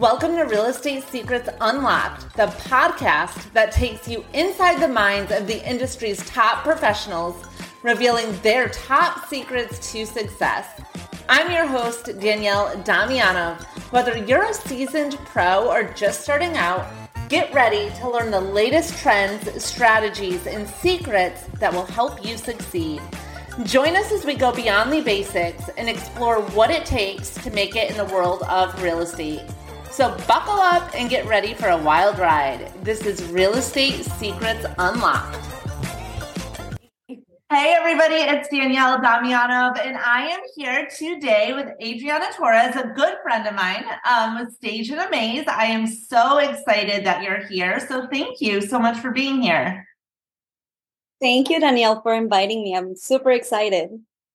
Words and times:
Welcome 0.00 0.36
to 0.36 0.44
Real 0.44 0.64
Estate 0.64 1.04
Secrets 1.04 1.50
Unlocked, 1.60 2.34
the 2.34 2.46
podcast 2.46 3.52
that 3.52 3.70
takes 3.70 4.08
you 4.08 4.24
inside 4.32 4.80
the 4.80 4.88
minds 4.88 5.30
of 5.30 5.46
the 5.46 5.62
industry's 5.68 6.26
top 6.26 6.64
professionals, 6.64 7.36
revealing 7.82 8.32
their 8.40 8.70
top 8.70 9.28
secrets 9.28 9.92
to 9.92 10.06
success. 10.06 10.80
I'm 11.28 11.50
your 11.50 11.66
host, 11.66 12.18
Danielle 12.18 12.74
Damianov. 12.76 13.62
Whether 13.92 14.16
you're 14.16 14.44
a 14.44 14.54
seasoned 14.54 15.18
pro 15.26 15.68
or 15.68 15.84
just 15.92 16.22
starting 16.22 16.56
out, 16.56 16.90
get 17.28 17.52
ready 17.52 17.90
to 17.98 18.08
learn 18.08 18.30
the 18.30 18.40
latest 18.40 18.96
trends, 19.00 19.62
strategies, 19.62 20.46
and 20.46 20.66
secrets 20.66 21.42
that 21.58 21.74
will 21.74 21.84
help 21.84 22.24
you 22.24 22.38
succeed. 22.38 23.02
Join 23.64 23.94
us 23.96 24.10
as 24.12 24.24
we 24.24 24.34
go 24.34 24.50
beyond 24.50 24.90
the 24.90 25.02
basics 25.02 25.68
and 25.76 25.90
explore 25.90 26.40
what 26.40 26.70
it 26.70 26.86
takes 26.86 27.34
to 27.34 27.50
make 27.50 27.76
it 27.76 27.90
in 27.90 27.98
the 27.98 28.06
world 28.06 28.42
of 28.44 28.82
real 28.82 29.00
estate. 29.00 29.42
So, 29.90 30.16
buckle 30.28 30.54
up 30.54 30.88
and 30.94 31.10
get 31.10 31.26
ready 31.26 31.52
for 31.52 31.66
a 31.66 31.76
wild 31.76 32.20
ride. 32.20 32.72
This 32.84 33.04
is 33.04 33.24
Real 33.24 33.54
Estate 33.54 34.04
Secrets 34.04 34.64
Unlocked. 34.78 35.36
Hey, 37.08 37.74
everybody, 37.76 38.14
it's 38.14 38.48
Danielle 38.48 39.00
Damianov, 39.00 39.84
and 39.84 39.96
I 39.96 40.28
am 40.28 40.38
here 40.54 40.88
today 40.96 41.52
with 41.54 41.72
Adriana 41.82 42.26
Torres, 42.36 42.76
a 42.76 42.92
good 42.94 43.14
friend 43.24 43.48
of 43.48 43.54
mine 43.56 43.84
um, 44.08 44.38
with 44.38 44.54
Stage 44.54 44.90
and 44.90 45.00
Amaze. 45.00 45.48
I 45.48 45.64
am 45.64 45.88
so 45.88 46.38
excited 46.38 47.04
that 47.04 47.24
you're 47.24 47.44
here. 47.48 47.84
So, 47.88 48.06
thank 48.06 48.40
you 48.40 48.60
so 48.60 48.78
much 48.78 48.96
for 48.98 49.10
being 49.10 49.42
here. 49.42 49.84
Thank 51.20 51.50
you, 51.50 51.58
Danielle, 51.58 52.00
for 52.00 52.14
inviting 52.14 52.62
me. 52.62 52.76
I'm 52.76 52.94
super 52.94 53.32
excited. 53.32 53.90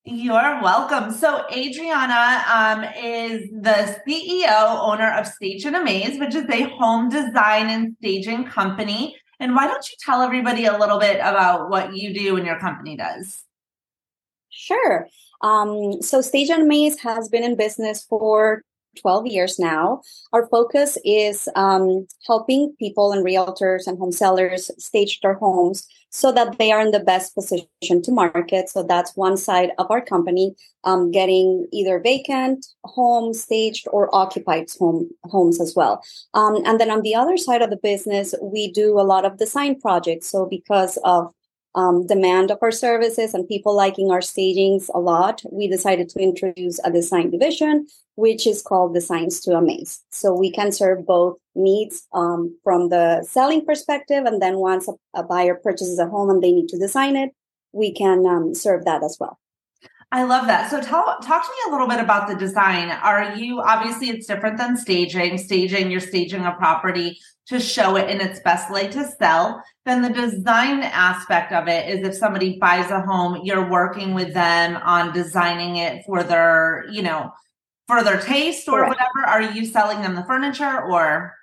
You're 0.07 0.61
welcome. 0.61 1.11
So, 1.11 1.47
Adriana 1.51 2.43
um, 2.53 2.83
is 3.03 3.49
the 3.49 3.99
CEO, 4.07 4.79
owner 4.79 5.11
of 5.11 5.25
Stage 5.25 5.65
and 5.65 5.75
Amaze, 5.75 6.19
which 6.19 6.35
is 6.35 6.47
a 6.47 6.69
home 6.77 7.09
design 7.09 7.71
and 7.71 7.95
staging 7.97 8.45
company. 8.45 9.17
And 9.39 9.55
why 9.55 9.65
don't 9.65 9.89
you 9.89 9.97
tell 9.99 10.21
everybody 10.21 10.65
a 10.65 10.77
little 10.77 10.99
bit 10.99 11.15
about 11.15 11.71
what 11.71 11.97
you 11.97 12.13
do 12.13 12.37
and 12.37 12.45
your 12.45 12.59
company 12.59 12.95
does? 12.95 13.45
Sure. 14.49 15.07
Um, 15.41 16.03
so, 16.03 16.21
Stage 16.21 16.51
and 16.51 16.61
Amaze 16.61 16.99
has 16.99 17.27
been 17.27 17.43
in 17.43 17.55
business 17.55 18.03
for 18.03 18.61
12 18.95 19.27
years 19.27 19.59
now. 19.59 20.01
Our 20.33 20.47
focus 20.47 20.97
is 21.05 21.47
um, 21.55 22.07
helping 22.25 22.75
people 22.79 23.11
and 23.11 23.25
realtors 23.25 23.87
and 23.87 23.97
home 23.97 24.11
sellers 24.11 24.71
stage 24.77 25.19
their 25.21 25.35
homes 25.35 25.87
so 26.09 26.31
that 26.31 26.57
they 26.57 26.71
are 26.71 26.79
in 26.79 26.91
the 26.91 26.99
best 27.01 27.35
position 27.35 28.01
to 28.01 28.11
market. 28.11 28.69
So 28.69 28.83
that's 28.83 29.17
one 29.17 29.35
side 29.35 29.71
of 29.77 29.87
our 29.89 29.99
company, 29.99 30.55
um, 30.85 31.11
getting 31.11 31.67
either 31.73 31.99
vacant 31.99 32.65
homes 32.85 33.43
staged 33.43 33.85
or 33.91 34.13
occupied 34.15 34.67
home 34.79 35.09
homes 35.25 35.59
as 35.59 35.73
well. 35.75 36.01
Um, 36.33 36.61
and 36.65 36.79
then 36.79 36.89
on 36.89 37.01
the 37.01 37.15
other 37.15 37.35
side 37.35 37.61
of 37.61 37.69
the 37.69 37.75
business, 37.91 38.33
we 38.41 38.71
do 38.71 38.97
a 38.97 39.03
lot 39.03 39.25
of 39.25 39.37
design 39.37 39.79
projects. 39.81 40.27
So 40.27 40.45
because 40.45 40.97
of 41.03 41.33
um, 41.75 42.07
demand 42.07 42.51
of 42.51 42.59
our 42.61 42.71
services 42.71 43.33
and 43.33 43.47
people 43.47 43.75
liking 43.75 44.09
our 44.09 44.21
stagings 44.21 44.89
a 44.95 44.99
lot, 44.99 45.41
we 45.51 45.67
decided 45.67 46.09
to 46.09 46.19
introduce 46.19 46.79
a 46.85 46.91
design 46.91 47.29
division, 47.29 47.87
which 48.15 48.47
is 48.47 48.61
called 48.61 48.93
the 48.93 49.01
Science 49.01 49.39
to 49.41 49.55
Amaze. 49.55 50.01
So 50.09 50.33
we 50.33 50.51
can 50.51 50.71
serve 50.71 51.05
both 51.05 51.37
needs 51.53 52.07
um, 52.13 52.57
from 52.63 52.89
the 52.89 53.23
selling 53.23 53.65
perspective, 53.65 54.25
and 54.25 54.41
then 54.41 54.57
once 54.57 54.87
a, 54.87 54.93
a, 55.13 55.23
buyer 55.23 55.55
purchases 55.55 55.99
a 55.99 56.07
home 56.07 56.29
and 56.29 56.41
they 56.41 56.51
need 56.51 56.69
to 56.69 56.79
design 56.79 57.15
it, 57.15 57.31
we 57.73 57.93
can 57.93 58.25
um, 58.25 58.53
serve 58.53 58.85
that 58.85 59.03
as 59.03 59.17
well. 59.19 59.39
I 60.11 60.23
love 60.23 60.47
that. 60.47 60.69
So 60.69 60.79
tell 60.79 61.03
talk 61.21 61.43
to 61.43 61.49
me 61.49 61.57
a 61.67 61.71
little 61.71 61.87
bit 61.87 61.99
about 61.99 62.29
the 62.29 62.35
design. 62.35 62.89
Are 62.89 63.35
you 63.35 63.59
obviously 63.59 64.09
it's 64.09 64.27
different 64.27 64.57
than 64.57 64.77
staging. 64.77 65.37
Staging, 65.37 65.91
you're 65.91 65.99
staging 65.99 66.45
a 66.45 66.53
property 66.53 67.19
to 67.47 67.59
show 67.59 67.95
it 67.95 68.09
in 68.09 68.21
its 68.21 68.39
best 68.39 68.71
light 68.71 68.91
to 68.91 69.05
sell. 69.19 69.61
Then 69.85 70.01
the 70.01 70.09
design 70.09 70.81
aspect 70.81 71.51
of 71.51 71.67
it 71.67 71.89
is 71.89 72.07
if 72.07 72.15
somebody 72.15 72.57
buys 72.59 72.89
a 72.89 73.01
home, 73.01 73.41
you're 73.43 73.69
working 73.69 74.13
with 74.13 74.33
them 74.33 74.77
on 74.77 75.13
designing 75.13 75.75
it 75.75 76.03
for 76.05 76.23
their, 76.23 76.85
you 76.89 77.03
know, 77.03 77.31
for 77.87 78.03
their 78.03 78.19
taste 78.19 78.67
or 78.67 78.79
Correct. 78.79 78.99
whatever. 78.99 79.27
Are 79.27 79.41
you 79.41 79.65
selling 79.65 80.01
them 80.01 80.15
the 80.15 80.23
furniture 80.23 80.81
or 80.81 81.35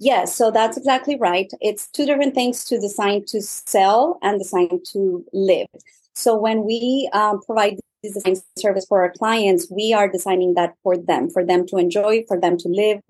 Yes, 0.00 0.34
so 0.34 0.50
that's 0.50 0.76
exactly 0.76 1.16
right. 1.16 1.50
It's 1.60 1.88
two 1.88 2.04
different 2.04 2.34
things 2.34 2.64
to 2.66 2.80
design 2.80 3.24
to 3.28 3.40
sell 3.40 4.18
and 4.22 4.38
design 4.38 4.80
to 4.92 5.24
live. 5.32 5.68
So 6.14 6.36
when 6.36 6.64
we 6.64 7.08
um, 7.12 7.40
provide 7.40 7.78
this 8.02 8.14
design 8.14 8.36
service 8.58 8.86
for 8.86 9.02
our 9.02 9.12
clients, 9.12 9.70
we 9.70 9.92
are 9.92 10.08
designing 10.08 10.54
that 10.54 10.74
for 10.82 10.96
them, 10.96 11.30
for 11.30 11.44
them 11.44 11.66
to 11.68 11.76
enjoy, 11.76 12.24
for 12.26 12.38
them 12.38 12.58
to 12.58 12.68
live, 12.68 13.00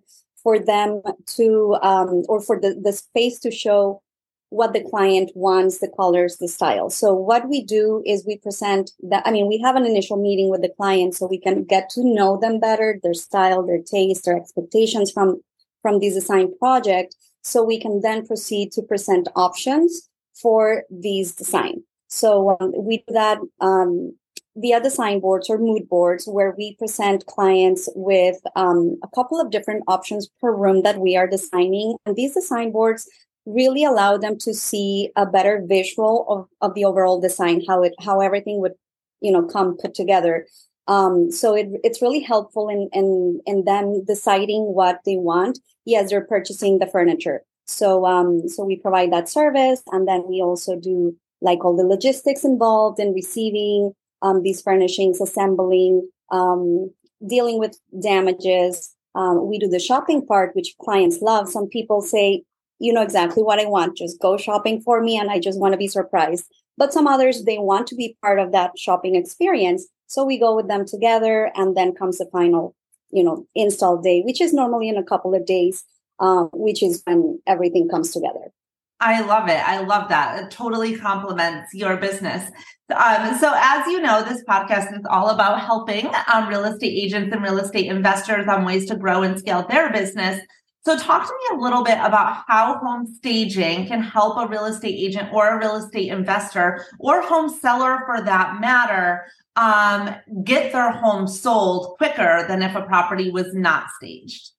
for 0.43 0.59
them 0.59 1.03
to, 1.37 1.77
um, 1.83 2.23
or 2.29 2.41
for 2.41 2.61
the, 2.61 2.79
the 2.81 2.93
space 2.93 3.41
to 3.41 3.51
show 3.51 4.03
what 4.51 4.73
the 4.73 4.83
client 4.83 5.31
wants, 5.35 5.79
the 5.79 5.93
colors, 5.97 6.37
the 6.37 6.49
style. 6.49 6.89
So 6.91 7.13
what 7.13 7.49
we 7.49 7.65
do 7.65 8.03
is 8.07 8.25
we 8.27 8.39
present 8.39 8.93
that. 9.03 9.27
I 9.27 9.31
mean, 9.33 9.49
we 9.49 9.59
have 9.59 9.77
an 9.77 9.87
initial 9.87 10.17
meeting 10.17 10.49
with 10.49 10.63
the 10.63 10.69
client 10.69 11.15
so 11.15 11.27
we 11.27 11.41
can 11.41 11.65
get 11.65 11.89
to 11.91 12.05
know 12.05 12.39
them 12.39 12.61
better, 12.61 13.01
their 13.03 13.15
style, 13.15 13.67
their 13.67 13.83
taste, 13.83 14.25
their 14.25 14.37
expectations 14.37 15.11
from, 15.11 15.43
from 15.83 15.99
this 15.99 16.15
design 16.15 16.57
project. 16.59 17.17
So 17.43 17.63
we 17.63 17.81
can 17.81 18.01
then 18.01 18.27
proceed 18.27 18.73
to 18.73 18.83
present 18.83 19.29
options 19.35 20.09
for 20.35 20.85
these 20.91 21.35
design. 21.35 21.83
So 22.09 22.57
um, 22.61 22.73
we 22.77 22.99
do 22.99 23.15
that 23.15 23.39
um, 23.61 24.17
via 24.57 24.81
design 24.81 25.21
boards 25.21 25.51
or 25.51 25.59
mood 25.59 25.89
boards 25.89 26.27
where 26.27 26.55
we 26.57 26.77
present 26.77 27.27
clients 27.27 27.89
with 27.95 28.37
um, 28.55 28.99
a 29.03 29.09
couple 29.15 29.41
of 29.41 29.51
different 29.51 29.83
options 29.89 30.29
per 30.41 30.55
room 30.55 30.83
that 30.83 30.99
we 30.99 31.17
are 31.17 31.27
designing. 31.27 31.97
And 32.07 32.15
these 32.15 32.35
design 32.35 32.71
boards 32.71 33.09
really 33.47 33.85
allow 33.85 34.17
them 34.17 34.39
to 34.39 34.55
see 34.55 35.11
a 35.17 35.27
better 35.27 35.63
visual 35.67 36.27
of, 36.29 36.69
of 36.69 36.75
the 36.75 36.85
overall 36.85 37.21
design, 37.21 37.63
how 37.69 37.83
it 37.83 37.95
how 38.01 38.21
everything 38.21 38.61
would, 38.61 38.75
you 39.21 39.33
know, 39.33 39.43
come 39.43 39.77
put 39.77 39.95
together. 39.95 40.47
Um, 40.87 41.31
so 41.31 41.55
it, 41.55 41.69
it's 41.83 42.03
really 42.03 42.21
helpful 42.21 42.69
in, 42.69 42.89
in 42.93 43.41
in 43.47 43.65
them 43.65 44.05
deciding 44.05 44.75
what 44.75 45.01
they 45.05 45.17
want. 45.17 45.59
Yes, 45.85 46.11
they're 46.11 46.25
purchasing 46.25 46.79
the 46.79 46.87
furniture. 46.87 47.43
So 47.67 48.07
um, 48.07 48.49
so 48.49 48.65
we 48.65 48.77
provide 48.77 49.13
that 49.13 49.29
service, 49.29 49.83
and 49.93 50.07
then 50.07 50.25
we 50.29 50.43
also 50.43 50.77
do 50.77 51.17
like 51.41 51.65
all 51.65 51.77
the 51.77 51.85
logistics 51.85 52.45
involved 52.45 52.99
in 52.99 53.13
receiving 53.13 53.93
um, 54.23 54.43
these 54.43 54.63
furnishings, 54.63 55.21
assembling, 55.21 56.09
um, 56.31 56.91
dealing 57.27 57.59
with 57.59 57.79
damages. 58.01 58.95
Um, 59.15 59.47
we 59.49 59.59
do 59.59 59.69
the 59.69 59.79
shopping 59.79 60.27
part, 60.27 60.57
which 60.57 60.75
clients 60.81 61.21
love. 61.21 61.49
Some 61.49 61.69
people 61.69 62.01
say, 62.01 62.43
you 62.85 62.93
know 62.93 63.03
exactly 63.03 63.43
what 63.43 63.59
I 63.59 63.65
want. 63.65 63.97
Just 63.97 64.21
go 64.21 64.37
shopping 64.37 64.81
for 64.81 65.03
me, 65.03 65.17
and 65.17 65.31
I 65.31 65.41
just 65.41 65.59
want 65.59 65.73
to 65.73 65.79
be 65.79 65.89
surprised. 65.89 66.45
But 66.77 66.93
some 66.93 67.07
others, 67.07 67.45
they 67.45 67.59
want 67.59 67.87
to 67.89 67.95
be 67.95 68.17
part 68.21 68.39
of 68.39 68.53
that 68.53 68.79
shopping 68.79 69.15
experience. 69.17 69.87
So 70.07 70.25
we 70.25 70.39
go 70.39 70.55
with 70.55 70.69
them 70.69 70.85
together, 70.87 71.51
and 71.55 71.77
then 71.77 71.95
comes 71.95 72.19
the 72.19 72.27
final, 72.31 72.75
you 73.11 73.25
know, 73.25 73.47
install 73.55 74.03
day, 74.03 74.21
which 74.23 74.41
is 74.41 74.53
normally 74.53 74.89
in 74.89 74.99
a 74.99 75.03
couple 75.03 75.35
of 75.35 75.47
days, 75.47 75.83
uh, 76.21 76.45
which 76.53 76.83
is 76.83 77.03
when 77.05 77.41
everything 77.47 77.89
comes 77.89 78.13
together. 78.13 78.53
I 79.01 79.23
love 79.23 79.49
it. 79.49 79.61
I 79.67 79.81
love 79.81 80.09
that. 80.11 80.43
It 80.43 80.51
totally 80.51 80.97
complements 80.97 81.75
your 81.75 81.97
business. 81.97 82.51
Um, 82.95 83.37
so, 83.39 83.53
as 83.57 83.87
you 83.87 84.01
know, 84.01 84.23
this 84.23 84.45
podcast 84.45 84.93
is 84.93 85.05
all 85.11 85.31
about 85.31 85.61
helping 85.61 86.11
um, 86.33 86.49
real 86.49 86.65
estate 86.65 86.97
agents 87.05 87.33
and 87.33 87.43
real 87.43 87.59
estate 87.59 87.87
investors 87.87 88.47
on 88.47 88.65
ways 88.65 88.87
to 88.87 88.97
grow 88.97 89.23
and 89.23 89.39
scale 89.39 89.67
their 89.69 89.91
business. 89.91 90.41
So, 90.85 90.99
talk 90.99 91.27
to 91.27 91.33
me 91.33 91.59
a 91.59 91.63
little 91.63 91.83
bit 91.83 91.99
about 92.01 92.45
how 92.47 92.79
home 92.79 93.07
staging 93.07 93.87
can 93.87 94.03
help 94.03 94.37
a 94.37 94.47
real 94.47 94.67
estate 94.67 94.95
agent 94.99 95.33
or 95.33 95.49
a 95.49 95.59
real 95.59 95.77
estate 95.77 96.09
investor 96.11 96.85
or 96.99 97.23
home 97.23 97.49
seller 97.49 98.03
for 98.05 98.21
that 98.23 98.61
matter 98.61 99.25
um, 99.57 100.15
get 100.43 100.73
their 100.73 100.91
home 100.91 101.27
sold 101.27 101.97
quicker 101.97 102.45
than 102.49 102.61
if 102.63 102.75
a 102.75 102.83
property 102.83 103.31
was 103.31 103.55
not 103.55 103.87
staged. 103.97 104.51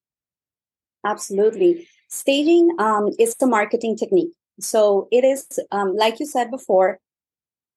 Absolutely. 1.05 1.87
Staging 2.07 2.71
um, 2.79 3.09
is 3.19 3.35
a 3.41 3.45
marketing 3.45 3.95
technique. 3.95 4.31
So 4.59 5.07
it 5.11 5.23
is, 5.23 5.59
um, 5.71 5.95
like 5.95 6.19
you 6.19 6.25
said 6.25 6.49
before, 6.49 6.99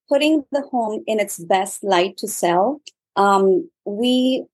putting 0.09 0.45
the 0.53 0.63
home 0.63 1.03
in 1.07 1.21
its 1.21 1.39
best 1.39 1.85
light 1.85 2.17
to 2.19 2.29
sell. 2.29 2.81
Um, 3.17 3.69
we 3.85 4.47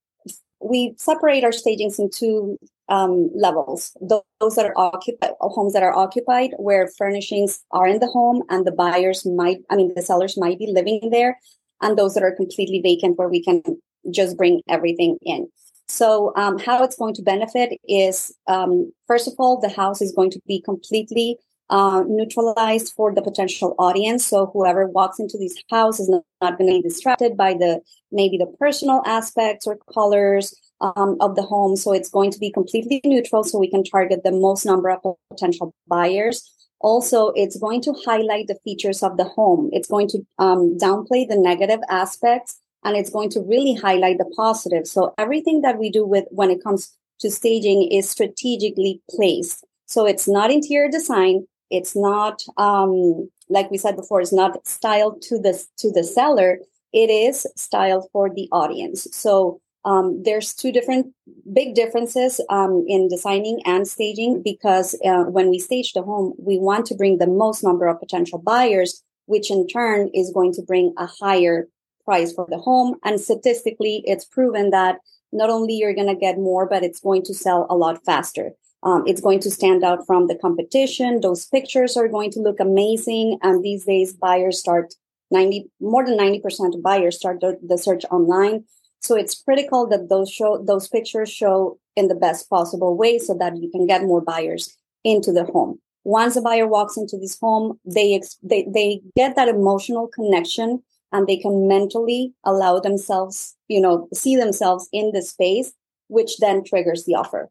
we 0.60 0.94
separate 0.96 1.44
our 1.44 1.52
stagings 1.52 1.98
into 1.98 2.58
um, 2.88 3.30
levels. 3.34 3.96
Those 4.00 4.54
that 4.56 4.66
are 4.66 4.76
occupied, 4.76 5.32
homes 5.40 5.72
that 5.72 5.82
are 5.82 5.96
occupied, 5.96 6.50
where 6.58 6.90
furnishings 6.98 7.62
are 7.70 7.86
in 7.86 8.00
the 8.00 8.06
home 8.06 8.42
and 8.50 8.66
the 8.66 8.72
buyers 8.72 9.24
might, 9.26 9.58
I 9.70 9.76
mean, 9.76 9.92
the 9.94 10.02
sellers 10.02 10.36
might 10.36 10.58
be 10.58 10.66
living 10.66 11.10
there, 11.10 11.38
and 11.80 11.96
those 11.98 12.14
that 12.14 12.22
are 12.22 12.34
completely 12.34 12.80
vacant, 12.80 13.18
where 13.18 13.28
we 13.28 13.42
can 13.42 13.62
just 14.10 14.36
bring 14.36 14.62
everything 14.68 15.18
in. 15.22 15.48
So, 15.86 16.32
um, 16.36 16.58
how 16.58 16.82
it's 16.82 16.96
going 16.96 17.14
to 17.14 17.22
benefit 17.22 17.78
is, 17.86 18.34
um, 18.46 18.92
first 19.06 19.28
of 19.28 19.34
all, 19.38 19.60
the 19.60 19.68
house 19.68 20.00
is 20.00 20.12
going 20.12 20.30
to 20.30 20.40
be 20.46 20.60
completely 20.60 21.36
uh, 21.70 22.02
neutralized 22.06 22.92
for 22.94 23.14
the 23.14 23.22
potential 23.22 23.74
audience. 23.78 24.26
So, 24.26 24.46
whoever 24.46 24.86
walks 24.86 25.18
into 25.18 25.36
this 25.38 25.54
house 25.70 26.00
is 26.00 26.08
not, 26.08 26.22
not 26.40 26.58
going 26.58 26.70
to 26.70 26.82
be 26.82 26.88
distracted 26.88 27.36
by 27.36 27.54
the 27.54 27.80
maybe 28.10 28.38
the 28.38 28.46
personal 28.58 29.02
aspects 29.04 29.66
or 29.66 29.76
colors 29.92 30.54
um, 30.80 31.16
of 31.20 31.36
the 31.36 31.42
home. 31.42 31.76
So 31.76 31.92
it's 31.92 32.10
going 32.10 32.30
to 32.32 32.38
be 32.38 32.50
completely 32.50 33.00
neutral 33.04 33.44
so 33.44 33.58
we 33.58 33.70
can 33.70 33.84
target 33.84 34.22
the 34.24 34.32
most 34.32 34.64
number 34.64 34.90
of 34.90 35.16
potential 35.30 35.74
buyers. 35.88 36.50
Also, 36.80 37.28
it's 37.30 37.58
going 37.58 37.80
to 37.82 37.94
highlight 38.04 38.46
the 38.46 38.58
features 38.64 39.02
of 39.02 39.16
the 39.16 39.24
home. 39.24 39.70
It's 39.72 39.88
going 39.88 40.08
to 40.08 40.18
um, 40.38 40.76
downplay 40.78 41.26
the 41.26 41.38
negative 41.38 41.80
aspects 41.88 42.60
and 42.84 42.96
it's 42.96 43.10
going 43.10 43.30
to 43.30 43.40
really 43.40 43.74
highlight 43.74 44.18
the 44.18 44.30
positive. 44.36 44.86
So 44.86 45.14
everything 45.16 45.62
that 45.62 45.78
we 45.78 45.90
do 45.90 46.06
with 46.06 46.26
when 46.30 46.50
it 46.50 46.62
comes 46.62 46.94
to 47.20 47.30
staging 47.30 47.88
is 47.90 48.10
strategically 48.10 49.00
placed. 49.10 49.64
So 49.86 50.04
it's 50.06 50.28
not 50.28 50.50
interior 50.50 50.90
design. 50.90 51.46
It's 51.70 51.96
not, 51.96 52.42
um, 52.58 53.30
like 53.48 53.70
we 53.70 53.78
said 53.78 53.96
before, 53.96 54.20
it's 54.20 54.32
not 54.32 54.66
styled 54.66 55.22
to 55.22 55.38
the 55.38 55.62
to 55.78 55.90
the 55.90 56.04
seller. 56.04 56.58
It 56.92 57.10
is 57.10 57.46
styled 57.56 58.08
for 58.12 58.28
the 58.28 58.48
audience. 58.52 59.08
So 59.12 59.60
um, 59.84 60.22
there's 60.22 60.54
two 60.54 60.72
different 60.72 61.12
big 61.52 61.74
differences 61.74 62.40
um, 62.48 62.84
in 62.88 63.08
designing 63.08 63.60
and 63.66 63.86
staging 63.86 64.42
because 64.42 64.98
uh, 65.04 65.24
when 65.24 65.50
we 65.50 65.58
stage 65.58 65.92
the 65.92 66.02
home, 66.02 66.34
we 66.38 66.58
want 66.58 66.86
to 66.86 66.94
bring 66.94 67.18
the 67.18 67.26
most 67.26 67.62
number 67.62 67.86
of 67.86 68.00
potential 68.00 68.38
buyers, 68.38 69.02
which 69.26 69.50
in 69.50 69.66
turn 69.66 70.10
is 70.14 70.32
going 70.32 70.52
to 70.54 70.62
bring 70.62 70.94
a 70.96 71.06
higher 71.06 71.68
price 72.04 72.32
for 72.32 72.46
the 72.48 72.58
home. 72.58 72.96
And 73.04 73.20
statistically, 73.20 74.02
it's 74.06 74.24
proven 74.24 74.70
that 74.70 74.98
not 75.32 75.50
only 75.50 75.74
you're 75.74 75.94
going 75.94 76.08
to 76.08 76.14
get 76.14 76.38
more, 76.38 76.66
but 76.66 76.82
it's 76.82 77.00
going 77.00 77.22
to 77.24 77.34
sell 77.34 77.66
a 77.68 77.76
lot 77.76 78.04
faster. 78.04 78.52
Um, 78.82 79.04
it's 79.06 79.20
going 79.20 79.40
to 79.40 79.50
stand 79.50 79.82
out 79.82 80.06
from 80.06 80.28
the 80.28 80.36
competition. 80.36 81.20
Those 81.20 81.46
pictures 81.46 81.96
are 81.96 82.08
going 82.08 82.30
to 82.32 82.40
look 82.40 82.60
amazing. 82.60 83.38
And 83.42 83.62
these 83.62 83.84
days, 83.84 84.12
buyers 84.12 84.60
start 84.60 84.94
90, 85.30 85.70
more 85.80 86.04
than 86.04 86.18
90% 86.18 86.74
of 86.74 86.82
buyers 86.82 87.16
start 87.16 87.40
the, 87.40 87.58
the 87.66 87.78
search 87.78 88.04
online. 88.10 88.64
So 89.04 89.14
it's 89.14 89.42
critical 89.42 89.86
that 89.88 90.08
those 90.08 90.30
show, 90.30 90.64
those 90.64 90.88
pictures 90.88 91.30
show 91.30 91.78
in 91.94 92.08
the 92.08 92.14
best 92.14 92.48
possible 92.48 92.96
way 92.96 93.18
so 93.18 93.34
that 93.34 93.58
you 93.58 93.70
can 93.70 93.86
get 93.86 94.02
more 94.02 94.22
buyers 94.22 94.74
into 95.04 95.30
the 95.30 95.44
home. 95.44 95.78
Once 96.04 96.36
a 96.36 96.40
buyer 96.40 96.66
walks 96.66 96.96
into 96.96 97.18
this 97.18 97.38
home, 97.38 97.78
they, 97.84 98.18
they, 98.42 98.66
they 98.72 99.02
get 99.14 99.36
that 99.36 99.48
emotional 99.48 100.08
connection 100.08 100.82
and 101.12 101.26
they 101.26 101.36
can 101.36 101.68
mentally 101.68 102.32
allow 102.44 102.80
themselves, 102.80 103.54
you 103.68 103.78
know, 103.78 104.08
see 104.14 104.36
themselves 104.36 104.88
in 104.90 105.12
the 105.12 105.20
space, 105.20 105.74
which 106.08 106.38
then 106.38 106.64
triggers 106.64 107.04
the 107.04 107.14
offer. 107.14 107.50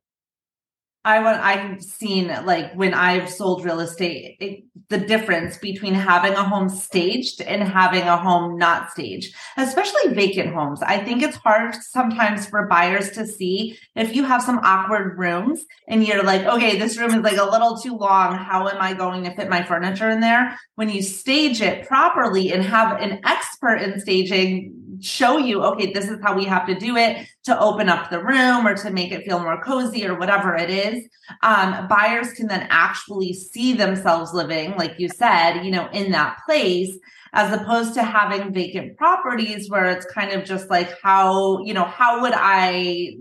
I 1.06 1.20
want 1.20 1.42
I've 1.42 1.84
seen 1.84 2.28
like 2.46 2.74
when 2.76 2.94
I've 2.94 3.30
sold 3.30 3.66
real 3.66 3.82
estate 3.82 4.38
it, 4.40 4.64
the 4.88 4.98
difference 5.00 5.58
between 5.58 5.94
having 5.94 6.34
a 6.34 6.44
home 6.44 6.70
staged 6.70 7.42
and 7.42 7.62
having 7.62 8.04
a 8.04 8.16
home 8.16 8.58
not 8.58 8.92
staged 8.92 9.36
especially 9.58 10.14
vacant 10.14 10.54
homes. 10.54 10.82
I 10.82 11.04
think 11.04 11.22
it's 11.22 11.36
hard 11.38 11.76
sometimes 11.76 12.48
for 12.48 12.68
buyers 12.68 13.12
to 13.12 13.28
see 13.28 13.78
if 13.96 14.16
you 14.16 14.24
have 14.24 14.42
some 14.42 14.60
awkward 14.64 15.18
rooms 15.18 15.66
and 15.90 16.08
you're 16.08 16.24
like 16.24 16.44
okay 16.44 16.80
this 16.80 16.98
room 16.98 17.14
is 17.14 17.24
like 17.24 17.38
a 17.38 17.50
little 17.50 17.78
too 17.78 17.98
long. 17.98 18.38
How 18.38 18.68
am 18.70 18.82
I 18.82 18.94
going 18.94 19.26
to 19.26 19.36
fit 19.36 19.50
my 19.50 19.64
furniture 19.64 20.10
in 20.10 20.22
there? 20.22 20.58
When 20.76 20.90
you 20.90 21.02
stage 21.02 21.62
it 21.62 21.86
properly 21.86 22.54
and 22.54 22.64
have 22.64 23.02
an 23.02 23.20
expert 23.26 23.78
in 23.78 24.00
staging 24.00 24.83
show 25.02 25.38
you, 25.38 25.64
okay, 25.64 25.92
this 25.92 26.10
is 26.10 26.20
how 26.22 26.36
we 26.36 26.46
have 26.46 26.66
to 26.68 26.76
do 26.76 26.98
it 26.98 27.28
to 27.44 27.60
open 27.60 27.90
up 27.90 28.10
the 28.10 28.24
room 28.24 28.68
or 28.68 28.76
to 28.76 28.92
make 28.92 29.12
it 29.12 29.26
feel 29.26 29.40
more 29.40 29.62
cozy 29.62 30.06
or 30.06 30.18
whatever 30.18 30.56
it 30.56 30.70
is. 30.70 31.08
Um, 31.42 31.88
buyers 31.88 32.34
can 32.34 32.48
then 32.48 32.68
actually 32.70 33.34
see 33.34 33.74
themselves 33.74 34.34
living, 34.34 34.76
like 34.76 34.96
you 35.00 35.10
said, 35.10 35.64
you 35.64 35.72
know, 35.72 35.90
in 35.92 36.12
that 36.12 36.40
place 36.46 36.98
as 37.34 37.52
opposed 37.52 37.96
to 37.96 38.04
having 38.04 38.54
vacant 38.54 38.96
properties 38.98 39.70
where 39.70 39.86
it's 39.86 40.06
kind 40.06 40.32
of 40.32 40.46
just 40.46 40.70
like 40.70 41.02
how, 41.02 41.64
you 41.64 41.74
know, 41.74 41.86
how 41.86 42.22
would 42.22 42.34
I 42.36 43.16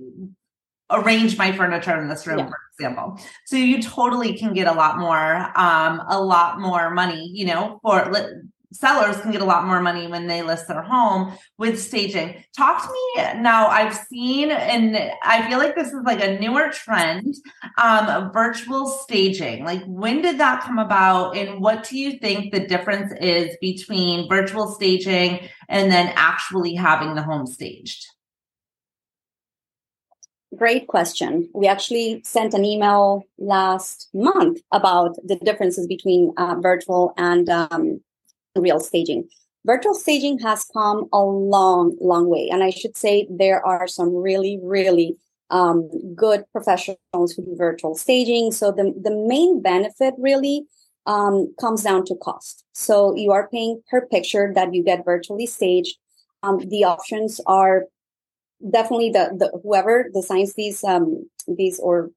arrange 0.91 1.39
my 1.39 1.53
furniture 1.53 2.01
in 2.01 2.09
this 2.09 2.27
room, 2.27 2.41
yeah. 2.41 2.49
for 2.49 2.59
example. 2.79 3.21
So 3.47 3.57
you 3.57 3.81
totally 3.81 4.37
can 4.37 4.53
get 4.53 4.67
a 4.67 4.73
lot 4.73 4.99
more, 4.99 5.59
um, 5.59 6.03
a 6.09 6.21
lot 6.21 6.61
more 6.61 6.91
money, 6.91 7.31
you 7.33 7.47
know, 7.47 7.79
for 7.83 8.13
sellers 8.73 9.21
can 9.21 9.31
get 9.31 9.41
a 9.41 9.45
lot 9.45 9.67
more 9.67 9.81
money 9.81 10.07
when 10.07 10.27
they 10.27 10.43
list 10.43 10.69
their 10.69 10.83
home 10.83 11.33
with 11.59 11.81
staging. 11.81 12.43
Talk 12.57 12.83
to 12.83 12.93
me 12.93 13.41
now. 13.41 13.67
I've 13.69 13.95
seen, 13.95 14.51
and 14.51 14.97
I 15.23 15.49
feel 15.49 15.59
like 15.59 15.75
this 15.75 15.89
is 15.89 16.03
like 16.05 16.23
a 16.23 16.39
newer 16.39 16.71
trend, 16.71 17.35
um, 17.79 18.33
virtual 18.33 18.87
staging. 18.87 19.65
Like, 19.65 19.83
when 19.87 20.23
did 20.23 20.39
that 20.39 20.63
come 20.63 20.79
about, 20.79 21.37
and 21.37 21.61
what 21.61 21.89
do 21.89 21.99
you 21.99 22.19
think 22.19 22.53
the 22.53 22.67
difference 22.67 23.13
is 23.21 23.57
between 23.61 24.29
virtual 24.29 24.69
staging 24.69 25.49
and 25.69 25.91
then 25.91 26.13
actually 26.17 26.75
having 26.75 27.15
the 27.15 27.23
home 27.23 27.47
staged? 27.47 28.07
Great 30.55 30.87
question. 30.87 31.49
We 31.55 31.67
actually 31.67 32.21
sent 32.25 32.53
an 32.53 32.67
email 32.67 33.25
last 33.39 34.11
month 34.13 34.61
about 34.71 35.17
the 35.25 35.37
differences 35.37 35.87
between 35.87 36.35
uh, 36.37 36.57
virtual 36.61 37.15
and 37.17 37.49
um, 37.49 38.03
real 38.57 38.81
staging. 38.81 39.29
Virtual 39.65 39.95
staging 39.95 40.39
has 40.41 40.65
come 40.73 41.09
a 41.13 41.21
long, 41.21 41.97
long 42.01 42.29
way. 42.29 42.49
And 42.51 42.63
I 42.63 42.71
should 42.71 42.97
say 42.97 43.27
there 43.31 43.65
are 43.65 43.87
some 43.87 44.15
really, 44.15 44.59
really 44.63 45.17
um, 45.51 45.89
good 46.15 46.45
professionals 46.53 47.33
who 47.33 47.45
do 47.45 47.55
virtual 47.57 47.95
staging. 47.95 48.51
So 48.53 48.73
the, 48.73 48.93
the 49.01 49.15
main 49.15 49.63
benefit 49.63 50.15
really 50.19 50.65
um, 51.07 51.55
comes 51.61 51.83
down 51.83 52.05
to 52.07 52.17
cost. 52.17 52.65
So 52.73 53.15
you 53.15 53.31
are 53.33 53.49
paying 53.49 53.83
per 53.89 54.07
picture 54.07 54.53
that 54.55 54.75
you 54.75 54.83
get 54.83 55.05
virtually 55.05 55.47
staged. 55.47 55.97
Um, 56.43 56.59
the 56.69 56.85
options 56.85 57.41
are 57.47 57.85
definitely 58.71 59.11
the, 59.11 59.31
the 59.37 59.61
whoever 59.63 60.09
designs 60.13 60.55
these 60.55 60.83
um, 60.85 61.29
these 61.47 61.79
or 61.81 62.11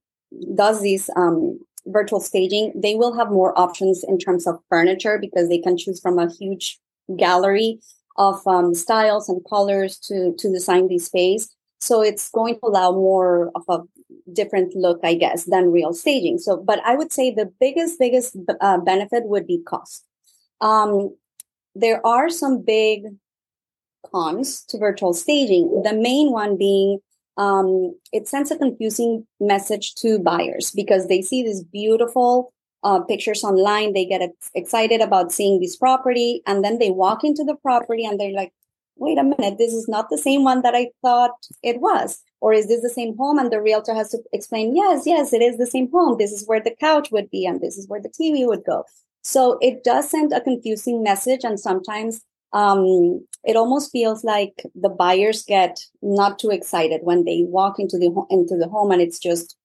does 0.56 0.82
these 0.82 1.10
um, 1.16 1.60
virtual 1.88 2.20
staging, 2.20 2.74
they 2.76 2.96
will 2.96 3.16
have 3.16 3.30
more 3.30 3.58
options 3.58 4.04
in 4.08 4.18
terms 4.18 4.48
of 4.48 4.60
furniture 4.70 5.18
because 5.20 5.50
they 5.50 5.60
can 5.60 5.78
choose 5.78 6.00
from 6.00 6.20
a 6.20 6.32
huge 6.32 6.80
gallery 7.18 7.80
of 8.18 8.46
um, 8.48 8.74
styles 8.74 9.30
and 9.30 9.42
colors 9.48 9.98
to 10.00 10.34
to 10.38 10.52
design 10.52 10.88
the 10.88 10.98
space. 10.98 11.54
So 11.80 12.02
it's 12.02 12.30
going 12.32 12.56
to 12.56 12.68
allow 12.68 12.92
more 12.92 13.52
of 13.56 13.64
a 13.70 13.82
different 14.32 14.76
look, 14.76 15.00
I 15.04 15.14
guess, 15.14 15.44
than 15.44 15.72
real 15.72 15.94
staging. 15.94 16.40
So, 16.40 16.58
but 16.58 16.80
I 16.86 16.96
would 16.96 17.12
say 17.12 17.32
the 17.32 17.52
biggest 17.60 18.00
biggest 18.00 18.36
uh, 18.62 18.80
benefit 18.80 19.24
would 19.26 19.46
be 19.46 19.62
cost. 19.64 20.06
Um, 20.62 21.16
there 21.76 22.06
are 22.06 22.30
some 22.30 22.64
big 22.64 23.04
cons 24.10 24.64
to 24.70 24.78
virtual 24.78 25.14
staging. 25.14 25.82
The 25.84 25.94
main 25.94 26.32
one 26.32 26.58
being 26.58 27.00
um, 27.38 27.96
it 28.12 28.28
sends 28.28 28.52
a 28.52 28.58
confusing 28.58 29.26
message 29.40 29.96
to 29.96 30.20
buyers 30.20 30.72
because 30.72 31.08
they 31.08 31.22
see 31.22 31.44
these 31.44 31.64
beautiful 31.64 32.54
uh, 32.84 33.00
pictures 33.02 33.44
online. 33.44 33.94
They 33.94 34.06
get 34.06 34.22
excited 34.54 35.02
about 35.02 35.32
seeing 35.32 35.60
this 35.60 35.76
property, 35.76 36.42
and 36.46 36.64
then 36.64 36.80
they 36.80 36.92
walk 36.92 37.24
into 37.24 37.44
the 37.44 37.56
property 37.56 38.06
and 38.06 38.20
they're 38.20 38.32
like, 38.32 38.54
wait 38.98 39.18
a 39.18 39.24
minute, 39.24 39.58
this 39.58 39.74
is 39.74 39.88
not 39.88 40.10
the 40.10 40.18
same 40.18 40.44
one 40.44 40.62
that 40.62 40.76
I 40.76 40.90
thought 41.02 41.32
it 41.62 41.82
was. 41.82 42.22
Or 42.40 42.54
is 42.54 42.68
this 42.68 42.82
the 42.82 42.90
same 42.90 43.18
home? 43.18 43.38
And 43.38 43.52
the 43.52 43.62
realtor 43.62 43.94
has 43.94 44.12
to 44.12 44.20
explain, 44.32 44.76
yes, 44.76 45.04
yes, 45.06 45.34
it 45.34 45.42
is 45.42 45.58
the 45.58 45.66
same 45.66 45.90
home. 45.92 46.18
This 46.18 46.32
is 46.32 46.48
where 46.48 46.62
the 46.62 46.76
couch 46.80 47.10
would 47.12 47.30
be, 47.30 47.46
and 47.46 47.60
this 47.60 47.78
is 47.78 47.88
where 47.88 48.02
the 48.02 48.10
TV 48.10 48.48
would 48.48 48.64
go. 48.66 48.86
So 49.24 49.58
it 49.62 49.84
does 49.84 50.10
send 50.10 50.32
a 50.32 50.40
confusing 50.40 51.04
message. 51.04 51.44
And 51.44 51.60
sometimes 51.60 52.22
um, 52.56 53.28
it 53.44 53.58
almost 53.58 53.92
feels 53.92 54.24
like 54.24 54.64
the 54.74 54.90
buyers 54.90 55.44
get 55.44 55.78
not 56.02 56.40
too 56.40 56.50
excited 56.50 57.02
when 57.04 57.26
they 57.26 57.44
walk 57.46 57.80
into 57.80 57.98
the 57.98 58.10
into 58.30 58.56
the 58.56 58.70
home 58.70 58.92
and 58.92 59.02
it's 59.02 59.20
just 59.20 59.58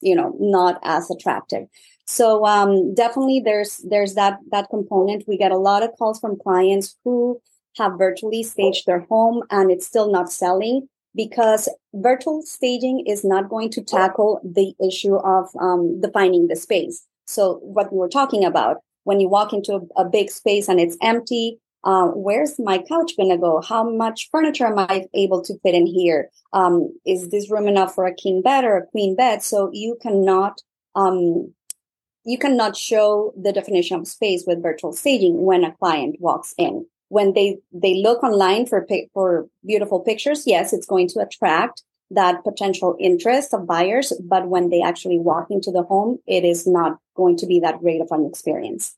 you 0.00 0.14
know 0.14 0.36
not 0.40 0.80
as 0.82 1.10
attractive. 1.10 1.66
So 2.06 2.44
um, 2.44 2.92
definitely 2.92 3.40
there's 3.42 3.78
there's 3.88 4.14
that 4.14 4.38
that 4.50 4.68
component. 4.68 5.24
We 5.28 5.38
get 5.38 5.52
a 5.52 5.56
lot 5.56 5.84
of 5.84 5.90
calls 5.96 6.18
from 6.18 6.36
clients 6.38 6.96
who 7.04 7.40
have 7.78 7.92
virtually 7.98 8.42
staged 8.42 8.84
their 8.86 9.06
home 9.08 9.44
and 9.50 9.70
it's 9.70 9.86
still 9.86 10.10
not 10.10 10.30
selling 10.30 10.88
because 11.14 11.68
virtual 11.94 12.42
staging 12.42 13.04
is 13.06 13.24
not 13.24 13.48
going 13.48 13.70
to 13.70 13.82
tackle 13.82 14.40
the 14.44 14.74
issue 14.84 15.14
of 15.16 15.48
um, 15.60 16.00
defining 16.00 16.48
the 16.48 16.56
space. 16.56 17.06
So 17.26 17.60
what 17.62 17.92
we 17.92 17.98
were 17.98 18.08
talking 18.08 18.44
about 18.44 18.78
when 19.04 19.20
you 19.20 19.28
walk 19.28 19.52
into 19.52 19.74
a, 19.74 20.02
a 20.02 20.04
big 20.04 20.30
space 20.30 20.68
and 20.68 20.80
it's 20.80 20.96
empty 21.00 21.60
uh, 21.84 22.06
where's 22.08 22.58
my 22.58 22.78
couch 22.78 23.12
going 23.16 23.30
to 23.30 23.36
go? 23.36 23.60
How 23.60 23.88
much 23.88 24.28
furniture 24.30 24.66
am 24.66 24.78
I 24.78 25.06
able 25.12 25.42
to 25.42 25.58
fit 25.62 25.74
in 25.74 25.86
here? 25.86 26.30
Um, 26.52 26.98
is 27.04 27.28
this 27.28 27.50
room 27.50 27.68
enough 27.68 27.94
for 27.94 28.06
a 28.06 28.14
king 28.14 28.40
bed 28.40 28.64
or 28.64 28.78
a 28.78 28.86
queen 28.86 29.14
bed? 29.14 29.42
So 29.42 29.70
you 29.72 29.98
cannot, 30.00 30.62
um, 30.94 31.52
you 32.24 32.38
cannot 32.38 32.74
show 32.74 33.34
the 33.36 33.52
definition 33.52 34.00
of 34.00 34.08
space 34.08 34.44
with 34.46 34.62
virtual 34.62 34.94
staging 34.94 35.42
when 35.42 35.62
a 35.62 35.72
client 35.72 36.16
walks 36.20 36.54
in. 36.56 36.86
When 37.08 37.34
they, 37.34 37.58
they 37.70 37.96
look 37.96 38.22
online 38.22 38.66
for, 38.66 38.86
for 39.12 39.46
beautiful 39.64 40.00
pictures, 40.00 40.46
yes, 40.46 40.72
it's 40.72 40.86
going 40.86 41.08
to 41.08 41.20
attract 41.20 41.82
that 42.10 42.44
potential 42.44 42.96
interest 42.98 43.52
of 43.52 43.66
buyers. 43.66 44.10
But 44.22 44.48
when 44.48 44.70
they 44.70 44.80
actually 44.80 45.18
walk 45.18 45.48
into 45.50 45.70
the 45.70 45.82
home, 45.82 46.18
it 46.26 46.44
is 46.44 46.66
not 46.66 46.98
going 47.14 47.36
to 47.38 47.46
be 47.46 47.60
that 47.60 47.80
great 47.80 48.00
of 48.00 48.08
an 48.10 48.24
experience. 48.24 48.96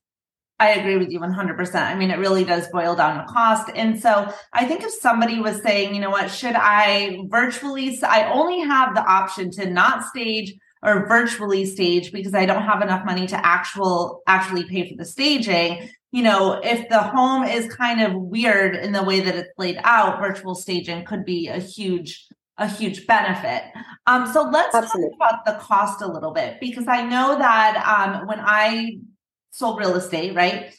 I 0.59 0.71
agree 0.71 0.97
with 0.97 1.11
you 1.11 1.21
100%. 1.21 1.75
I 1.75 1.95
mean, 1.95 2.11
it 2.11 2.19
really 2.19 2.45
does 2.45 2.67
boil 2.69 2.95
down 2.95 3.19
to 3.19 3.31
cost. 3.31 3.71
And 3.75 4.01
so 4.01 4.33
I 4.55 4.65
think 4.65 4.83
if 4.83 4.91
somebody 4.91 5.39
was 5.39 5.63
saying, 5.63 5.95
you 5.95 6.01
know 6.01 6.09
what, 6.09 6.31
should 6.31 6.55
I 6.55 7.19
virtually, 7.27 7.99
I 8.03 8.33
only 8.33 8.61
have 8.61 8.95
the 8.95 9.05
option 9.05 9.51
to 9.53 9.69
not 9.69 10.05
stage 10.05 10.55
or 10.83 11.07
virtually 11.07 11.67
stage 11.67 12.11
because 12.11 12.35
I 12.35 12.47
don't 12.47 12.63
have 12.63 12.81
enough 12.81 13.05
money 13.05 13.27
to 13.27 13.47
actual 13.47 14.23
actually 14.27 14.65
pay 14.65 14.89
for 14.89 14.97
the 14.97 15.05
staging. 15.05 15.91
You 16.13 16.23
know, 16.23 16.61
if 16.63 16.89
the 16.89 17.03
home 17.03 17.45
is 17.45 17.73
kind 17.75 18.01
of 18.01 18.15
weird 18.15 18.77
in 18.77 18.93
the 18.93 19.03
way 19.03 19.21
that 19.21 19.35
it's 19.35 19.51
laid 19.59 19.79
out, 19.85 20.21
virtual 20.21 20.55
staging 20.55 21.05
could 21.05 21.25
be 21.25 21.49
a 21.49 21.59
huge 21.59 22.27
a 22.59 22.67
huge 22.67 23.07
benefit. 23.07 23.65
Um, 24.07 24.27
so 24.33 24.49
let's 24.51 24.75
Absolutely. 24.75 25.15
talk 25.19 25.31
about 25.31 25.45
the 25.45 25.63
cost 25.63 26.01
a 26.01 26.07
little 26.07 26.31
bit 26.31 26.59
because 26.59 26.89
I 26.89 27.03
know 27.03 27.37
that 27.37 27.85
um, 27.85 28.27
when 28.27 28.41
I 28.41 28.97
sold 29.51 29.79
real 29.79 29.95
estate, 29.95 30.35
right? 30.35 30.73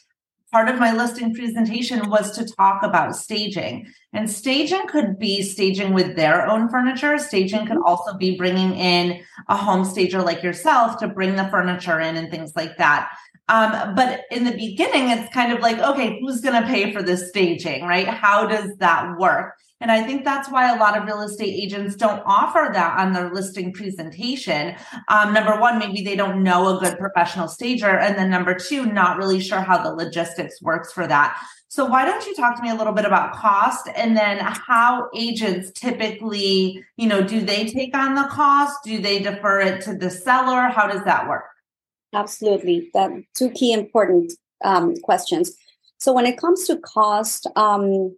Part 0.50 0.68
of 0.68 0.78
my 0.78 0.94
listing 0.94 1.34
presentation 1.34 2.08
was 2.08 2.30
to 2.38 2.46
talk 2.46 2.82
about 2.82 3.14
staging. 3.14 3.86
And 4.14 4.30
staging 4.30 4.86
could 4.86 5.18
be 5.18 5.42
staging 5.42 5.92
with 5.92 6.16
their 6.16 6.46
own 6.46 6.70
furniture. 6.70 7.18
Staging 7.18 7.66
could 7.66 7.76
also 7.84 8.14
be 8.16 8.38
bringing 8.38 8.74
in 8.74 9.20
a 9.48 9.56
home 9.56 9.84
stager 9.84 10.22
like 10.22 10.42
yourself 10.42 10.98
to 11.00 11.08
bring 11.08 11.36
the 11.36 11.48
furniture 11.48 12.00
in 12.00 12.16
and 12.16 12.30
things 12.30 12.56
like 12.56 12.78
that. 12.78 13.10
Um, 13.50 13.94
but 13.94 14.24
in 14.30 14.44
the 14.44 14.52
beginning, 14.52 15.10
it's 15.10 15.32
kind 15.32 15.52
of 15.52 15.60
like, 15.60 15.78
okay, 15.78 16.18
who's 16.20 16.40
going 16.40 16.60
to 16.60 16.68
pay 16.68 16.92
for 16.92 17.02
this 17.02 17.28
staging, 17.28 17.84
right? 17.84 18.06
How 18.06 18.46
does 18.46 18.76
that 18.76 19.18
work? 19.18 19.54
And 19.80 19.92
I 19.92 20.02
think 20.02 20.24
that's 20.24 20.50
why 20.50 20.74
a 20.74 20.78
lot 20.78 20.96
of 20.98 21.04
real 21.04 21.20
estate 21.20 21.54
agents 21.54 21.94
don't 21.94 22.22
offer 22.26 22.70
that 22.72 22.98
on 22.98 23.12
their 23.12 23.32
listing 23.32 23.72
presentation. 23.72 24.74
Um, 25.08 25.32
number 25.32 25.58
one, 25.60 25.78
maybe 25.78 26.02
they 26.02 26.16
don't 26.16 26.42
know 26.42 26.76
a 26.76 26.80
good 26.80 26.98
professional 26.98 27.46
stager. 27.46 27.98
And 27.98 28.18
then 28.18 28.28
number 28.28 28.54
two, 28.54 28.86
not 28.86 29.18
really 29.18 29.40
sure 29.40 29.60
how 29.60 29.82
the 29.82 29.94
logistics 29.94 30.60
works 30.60 30.92
for 30.92 31.06
that. 31.06 31.40
So 31.68 31.84
why 31.84 32.04
don't 32.04 32.26
you 32.26 32.34
talk 32.34 32.56
to 32.56 32.62
me 32.62 32.70
a 32.70 32.74
little 32.74 32.94
bit 32.94 33.04
about 33.04 33.34
cost 33.34 33.88
and 33.94 34.16
then 34.16 34.38
how 34.38 35.08
agents 35.14 35.70
typically, 35.72 36.82
you 36.96 37.06
know, 37.06 37.22
do 37.22 37.40
they 37.40 37.66
take 37.66 37.94
on 37.94 38.14
the 38.14 38.24
cost? 38.24 38.78
Do 38.84 39.00
they 39.00 39.20
defer 39.20 39.60
it 39.60 39.82
to 39.82 39.94
the 39.94 40.10
seller? 40.10 40.68
How 40.68 40.88
does 40.88 41.04
that 41.04 41.28
work? 41.28 41.44
Absolutely. 42.14 42.90
That 42.94 43.12
two 43.34 43.50
key 43.50 43.72
important 43.72 44.32
um, 44.64 44.96
questions. 44.96 45.52
So 45.98 46.12
when 46.12 46.26
it 46.26 46.38
comes 46.38 46.66
to 46.66 46.78
cost, 46.78 47.46
um, 47.54 48.16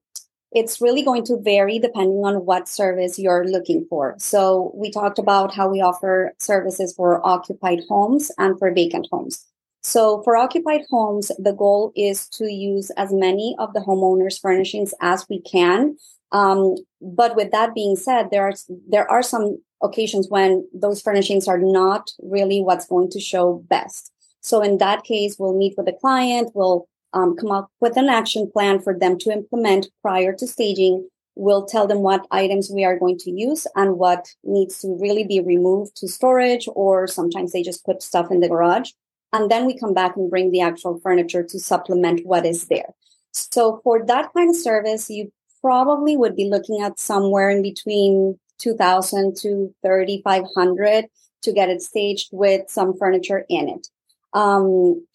it's 0.52 0.80
really 0.80 1.02
going 1.02 1.24
to 1.24 1.40
vary 1.40 1.78
depending 1.78 2.24
on 2.24 2.44
what 2.44 2.68
service 2.68 3.18
you're 3.18 3.46
looking 3.46 3.86
for. 3.88 4.16
So 4.18 4.72
we 4.74 4.90
talked 4.90 5.18
about 5.18 5.54
how 5.54 5.68
we 5.68 5.80
offer 5.80 6.32
services 6.38 6.92
for 6.94 7.24
occupied 7.24 7.80
homes 7.88 8.30
and 8.38 8.58
for 8.58 8.72
vacant 8.72 9.06
homes. 9.10 9.46
So 9.82 10.22
for 10.22 10.36
occupied 10.36 10.82
homes, 10.90 11.30
the 11.38 11.52
goal 11.52 11.92
is 11.96 12.28
to 12.30 12.52
use 12.52 12.90
as 12.96 13.12
many 13.12 13.56
of 13.58 13.72
the 13.72 13.80
homeowner's 13.80 14.38
furnishings 14.38 14.92
as 15.00 15.24
we 15.30 15.40
can. 15.40 15.96
Um, 16.32 16.76
but 17.00 17.34
with 17.34 17.50
that 17.52 17.74
being 17.74 17.96
said, 17.96 18.30
there 18.30 18.46
are 18.48 18.52
there 18.88 19.10
are 19.10 19.22
some 19.22 19.58
occasions 19.82 20.28
when 20.28 20.68
those 20.74 21.00
furnishings 21.00 21.48
are 21.48 21.58
not 21.58 22.10
really 22.22 22.60
what's 22.60 22.86
going 22.86 23.10
to 23.10 23.20
show 23.20 23.64
best. 23.68 24.12
So 24.42 24.62
in 24.62 24.78
that 24.78 25.04
case, 25.04 25.36
we'll 25.38 25.56
meet 25.56 25.74
with 25.76 25.86
the 25.86 25.92
client, 25.92 26.52
we'll 26.54 26.86
um, 27.12 27.36
come 27.36 27.50
up 27.50 27.70
with 27.80 27.96
an 27.96 28.08
action 28.08 28.50
plan 28.52 28.80
for 28.80 28.96
them 28.96 29.18
to 29.18 29.30
implement 29.30 29.88
prior 30.02 30.32
to 30.34 30.46
staging. 30.46 31.08
We'll 31.34 31.64
tell 31.64 31.86
them 31.86 32.00
what 32.00 32.26
items 32.30 32.70
we 32.70 32.84
are 32.84 32.98
going 32.98 33.18
to 33.18 33.30
use 33.30 33.66
and 33.74 33.98
what 33.98 34.28
needs 34.44 34.80
to 34.80 34.96
really 35.00 35.24
be 35.24 35.40
removed 35.40 35.96
to 35.96 36.08
storage, 36.08 36.68
or 36.74 37.06
sometimes 37.06 37.52
they 37.52 37.62
just 37.62 37.84
put 37.84 38.02
stuff 38.02 38.30
in 38.30 38.40
the 38.40 38.48
garage. 38.48 38.90
And 39.32 39.50
then 39.50 39.64
we 39.64 39.78
come 39.78 39.94
back 39.94 40.16
and 40.16 40.28
bring 40.28 40.50
the 40.50 40.60
actual 40.60 40.98
furniture 41.00 41.44
to 41.44 41.58
supplement 41.58 42.26
what 42.26 42.44
is 42.44 42.66
there. 42.66 42.94
So 43.32 43.80
for 43.84 44.04
that 44.06 44.32
kind 44.34 44.50
of 44.50 44.56
service, 44.56 45.08
you 45.08 45.32
probably 45.60 46.16
would 46.16 46.34
be 46.34 46.48
looking 46.48 46.82
at 46.82 46.98
somewhere 46.98 47.50
in 47.50 47.62
between 47.62 48.38
2000 48.58 49.36
to 49.38 49.74
3500 49.82 51.06
to 51.42 51.52
get 51.52 51.68
it 51.68 51.80
staged 51.80 52.30
with 52.32 52.68
some 52.68 52.96
furniture 52.96 53.44
in 53.48 53.68
it. 53.68 53.88
Um, 54.32 55.06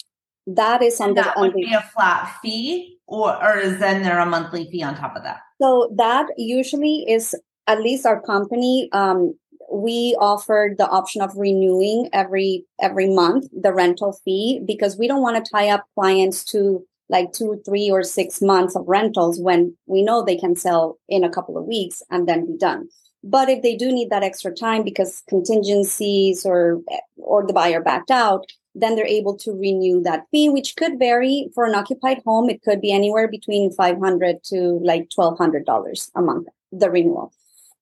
that 0.47 0.81
is 0.81 0.97
something 0.97 1.15
that 1.15 1.37
would 1.37 1.53
be 1.53 1.73
a 1.73 1.81
flat 1.81 2.37
fee 2.41 2.99
or 3.07 3.35
or 3.43 3.57
is 3.57 3.79
then 3.79 4.03
there 4.03 4.19
a 4.19 4.25
monthly 4.25 4.69
fee 4.69 4.83
on 4.83 4.95
top 4.95 5.15
of 5.15 5.23
that? 5.23 5.41
So 5.61 5.91
that 5.95 6.27
usually 6.37 7.05
is 7.07 7.35
at 7.67 7.81
least 7.81 8.05
our 8.05 8.21
company 8.21 8.89
um, 8.91 9.33
we 9.71 10.15
offer 10.19 10.73
the 10.77 10.87
option 10.87 11.21
of 11.21 11.35
renewing 11.35 12.09
every 12.13 12.65
every 12.81 13.09
month 13.09 13.47
the 13.51 13.73
rental 13.73 14.13
fee 14.23 14.61
because 14.65 14.97
we 14.97 15.07
don't 15.07 15.21
want 15.21 15.43
to 15.43 15.51
tie 15.51 15.69
up 15.69 15.85
clients 15.95 16.43
to 16.45 16.85
like 17.09 17.31
two 17.33 17.61
three 17.65 17.89
or 17.89 18.03
six 18.03 18.41
months 18.41 18.75
of 18.75 18.87
rentals 18.87 19.39
when 19.39 19.75
we 19.85 20.01
know 20.01 20.23
they 20.23 20.37
can 20.37 20.55
sell 20.55 20.97
in 21.07 21.23
a 21.23 21.29
couple 21.29 21.57
of 21.57 21.65
weeks 21.65 22.01
and 22.09 22.27
then 22.27 22.45
be 22.45 22.57
done. 22.57 22.87
But 23.23 23.49
if 23.49 23.63
they 23.63 23.75
do 23.75 23.91
need 23.91 24.11
that 24.11 24.23
extra 24.23 24.53
time 24.53 24.83
because 24.83 25.23
contingencies 25.27 26.45
or 26.45 26.81
or 27.17 27.45
the 27.45 27.53
buyer 27.53 27.81
backed 27.81 28.11
out 28.11 28.45
then 28.75 28.95
they're 28.95 29.05
able 29.05 29.35
to 29.37 29.53
renew 29.53 30.01
that 30.03 30.25
fee, 30.31 30.49
which 30.49 30.75
could 30.75 30.99
vary 30.99 31.49
for 31.55 31.65
an 31.65 31.73
occupied 31.73 32.21
home. 32.25 32.49
It 32.49 32.61
could 32.61 32.81
be 32.81 32.91
anywhere 32.91 33.27
between 33.27 33.71
500 33.71 34.43
to 34.51 34.79
like 34.83 35.09
$1,200 35.09 36.11
a 36.15 36.21
month, 36.21 36.47
the 36.71 36.91
renewal. 36.91 37.33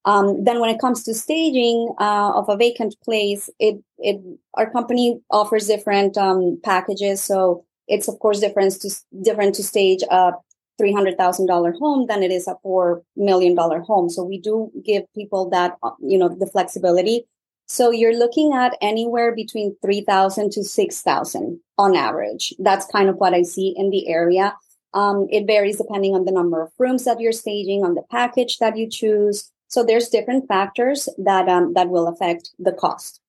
Um, 0.06 0.44
then 0.44 0.60
when 0.60 0.70
it 0.70 0.80
comes 0.80 1.04
to 1.04 1.14
staging 1.14 1.94
uh, 2.00 2.34
of 2.36 2.50
a 2.50 2.58
vacant 2.58 2.96
place, 3.04 3.50
it, 3.60 3.82
it, 3.98 4.22
our 4.54 4.70
company 4.70 5.20
offers 5.32 5.68
different 5.68 6.18
um, 6.18 6.60
packages. 6.64 7.22
So 7.22 7.66
it's 7.88 8.08
of 8.08 8.20
course 8.20 8.40
different 8.40 8.74
to, 8.82 8.90
different 9.22 9.56
to 9.56 9.64
stage 9.64 10.04
a 10.12 10.34
$300,000 10.82 11.78
home 11.80 12.08
than 12.08 12.24
it 12.24 12.32
is 12.32 12.48
a 12.48 12.56
$4 12.66 13.02
million 13.16 13.56
home. 13.56 14.10
So 14.10 14.24
we 14.24 14.40
do 14.40 14.72
give 14.84 15.04
people 15.14 15.50
that, 15.52 15.78
uh, 15.84 15.92
you 16.00 16.18
know, 16.18 16.30
the 16.30 16.48
flexibility 16.48 17.26
so 17.66 17.92
you're 17.92 18.18
looking 18.18 18.54
at 18.54 18.78
anywhere 18.82 19.34
between 19.34 19.76
3,000 19.82 20.52
to 20.52 20.64
6,000 20.64 21.60
on 21.78 21.96
average. 21.96 22.54
That's 22.60 22.86
kind 22.86 23.10
of 23.10 23.16
what 23.18 23.34
I 23.34 23.44
see 23.44 23.74
in 23.78 23.90
the 23.90 24.08
area. 24.10 24.56
Um, 24.94 25.28
it 25.32 25.48
varies 25.48 25.78
depending 25.78 26.14
on 26.14 26.26
the 26.26 26.32
number 26.32 26.62
of 26.62 26.72
rooms 26.78 27.06
that 27.06 27.20
you're 27.20 27.32
staging, 27.32 27.84
on 27.84 27.96
the 27.96 28.04
package 28.12 28.60
that 28.60 28.78
you 28.78 28.90
choose. 28.90 29.50
So 29.68 29.84
there's 29.84 30.10
different 30.10 30.48
factors 30.48 31.10
that 31.18 31.50
um, 31.50 31.74
that 31.74 31.90
will 31.90 32.08
affect 32.08 32.52
the 32.60 32.74
cost, 32.74 33.20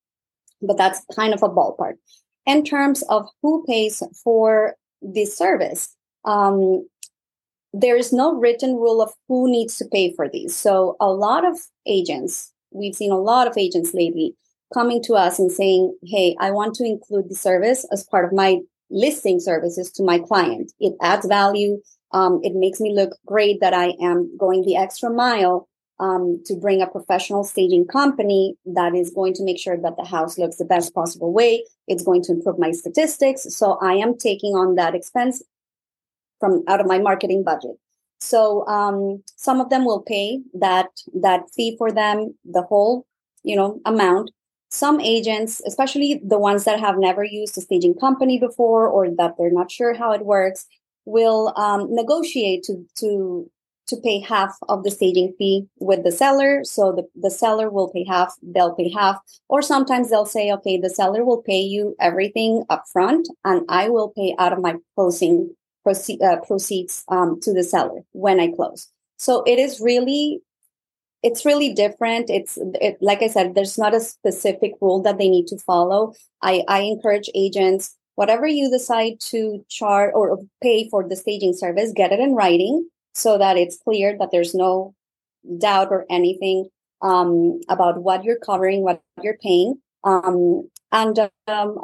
but 0.61 0.77
that's 0.77 1.03
kind 1.15 1.33
of 1.33 1.43
a 1.43 1.49
ballpark. 1.49 1.95
In 2.45 2.65
terms 2.65 3.03
of 3.09 3.27
who 3.41 3.65
pays 3.67 4.03
for 4.23 4.75
this 5.01 5.35
service, 5.35 5.97
um, 6.27 6.87
there 7.73 7.97
is 7.97 8.13
no 8.13 8.35
written 8.35 8.75
rule 8.75 9.01
of 9.01 9.13
who 9.27 9.51
needs 9.51 9.79
to 9.79 9.87
pay 9.87 10.13
for 10.15 10.29
these. 10.29 10.55
So 10.55 10.97
a 11.01 11.11
lot 11.11 11.47
of 11.47 11.59
agents 11.87 12.53
we've 12.75 12.95
seen 12.95 13.13
a 13.13 13.19
lot 13.19 13.47
of 13.47 13.57
agents 13.57 13.95
lately 13.95 14.35
coming 14.73 15.03
to 15.05 15.15
us 15.15 15.39
and 15.39 15.51
saying, 15.51 15.97
Hey, 16.03 16.37
I 16.41 16.51
want 16.51 16.75
to 16.77 16.85
include 16.85 17.29
the 17.29 17.35
service 17.35 17.87
as 17.93 18.05
part 18.05 18.25
of 18.25 18.33
my 18.33 18.59
listing 18.91 19.41
services 19.41 19.91
to 19.93 20.03
my 20.03 20.19
client. 20.19 20.73
It 20.79 20.95
adds 21.01 21.27
value. 21.27 21.81
Um, 22.13 22.41
it 22.43 22.55
makes 22.55 22.81
me 22.81 22.95
look 22.95 23.17
great 23.27 23.61
that 23.61 23.75
I 23.75 23.95
am 24.01 24.37
going 24.37 24.63
the 24.63 24.77
extra 24.77 25.11
mile 25.11 25.69
um, 26.01 26.43
to 26.47 26.57
bring 26.57 26.83
a 26.83 26.87
professional 26.87 27.45
staging 27.45 27.87
company 27.87 28.57
that 28.67 28.95
is 28.95 29.11
going 29.11 29.35
to 29.35 29.45
make 29.45 29.59
sure 29.59 29.77
that 29.81 29.97
the 29.97 30.05
house 30.05 30.39
looks 30.39 30.57
the 30.57 30.65
best 30.65 30.95
possible 30.95 31.33
way. 31.33 31.65
It's 31.87 32.05
going 32.05 32.23
to 32.25 32.33
improve 32.33 32.59
my 32.59 32.73
statistics. 32.73 33.47
So 33.57 33.79
I 33.81 33.95
am 33.95 34.17
taking 34.19 34.55
on 34.55 34.75
that 34.75 34.95
expense 34.95 35.43
from 36.41 36.65
out 36.69 36.81
of 36.81 36.87
my 36.87 36.99
marketing 36.99 37.45
budget. 37.45 37.77
So 38.25 38.67
um, 38.67 39.23
some 39.37 39.61
of 39.61 39.69
them 39.71 39.85
will 39.85 40.03
pay 40.03 40.41
that 40.55 40.89
that 41.21 41.43
fee 41.55 41.77
for 41.77 41.93
them, 41.93 42.35
the 42.45 42.63
whole 42.63 43.07
you 43.43 43.57
know 43.57 43.81
amount. 43.85 44.31
Some 44.71 45.01
agents, 45.01 45.61
especially 45.67 46.21
the 46.25 46.39
ones 46.39 46.65
that 46.65 46.81
have 46.81 46.99
never 46.99 47.23
used 47.23 47.57
a 47.57 47.61
staging 47.61 47.95
company 47.95 48.41
before 48.41 48.89
or 48.89 49.09
that 49.19 49.35
they're 49.39 49.53
not 49.53 49.71
sure 49.71 49.95
how 49.95 50.11
it 50.13 50.25
works, 50.25 50.67
will 51.05 51.53
um, 51.57 51.95
negotiate 51.95 52.65
to 52.65 52.85
to 53.01 53.51
to 53.87 53.97
pay 53.99 54.19
half 54.21 54.57
of 54.71 54.83
the 54.83 54.91
staging 54.91 55.35
fee 55.39 55.67
with 55.79 56.05
the 56.05 56.11
seller. 56.11 56.65
So 56.65 56.93
the, 56.93 57.05
the 57.15 57.31
seller 57.31 57.69
will 57.71 57.91
pay 57.91 58.05
half, 58.05 58.35
they'll 58.43 58.75
pay 58.75 58.91
half. 58.91 59.19
Or 59.49 59.61
sometimes 59.61 60.09
they'll 60.09 60.25
say, 60.25 60.51
okay, 60.53 60.79
the 60.79 60.89
seller 60.89 61.23
will 61.23 61.43
pay 61.43 61.61
you 61.61 61.95
everything 62.01 62.65
up 62.71 62.85
front 62.91 63.29
and 63.45 63.61
I 63.69 63.91
will 63.91 64.09
pay 64.09 64.35
out 64.39 64.55
of 64.55 64.63
my 64.63 64.77
closing 64.95 65.55
uh, 65.87 66.37
proceeds 66.47 67.05
um, 67.09 67.41
to 67.41 67.53
the 67.53 67.63
seller 67.63 68.03
when 68.13 68.41
I 68.41 68.49
close. 68.49 68.89
So 69.17 69.43
it 69.45 69.59
is 69.59 69.81
really, 69.81 70.41
it's 71.23 71.45
really 71.45 71.73
different. 71.73 72.31
It's 72.31 72.59
it, 72.81 72.99
like 73.01 73.23
I 73.23 73.29
said, 73.29 73.55
there's 73.55 73.79
not 73.79 73.95
a 73.95 74.01
specific 74.01 74.73
rule 74.81 75.03
that 75.03 75.19
they 75.19 75.29
need 75.29 75.47
to 75.49 75.59
follow. 75.59 76.15
I, 76.43 76.63
I 76.69 76.81
encourage 76.81 77.31
agents, 77.35 77.97
whatever 78.17 78.47
you 78.47 78.71
decide 78.71 79.21
to 79.31 79.65
charge 79.69 80.13
or 80.15 80.39
pay 80.63 80.89
for 80.89 81.09
the 81.09 81.17
staging 81.17 81.55
service, 81.55 81.93
get 81.95 82.13
it 82.13 82.21
in 82.21 82.35
writing 82.35 82.89
so 83.15 83.39
that 83.39 83.57
it's 83.57 83.79
clear 83.79 84.17
that 84.19 84.31
there's 84.33 84.55
no 84.55 84.95
doubt 85.59 85.89
or 85.91 86.07
anything 86.11 86.69
um, 87.03 87.61
about 87.69 88.03
what 88.03 88.25
you're 88.25 88.39
covering, 88.39 88.83
what 88.83 89.01
you're 89.23 89.39
paying. 89.43 89.77
Um, 90.05 90.69
and 90.93 91.31
um, 91.49 91.79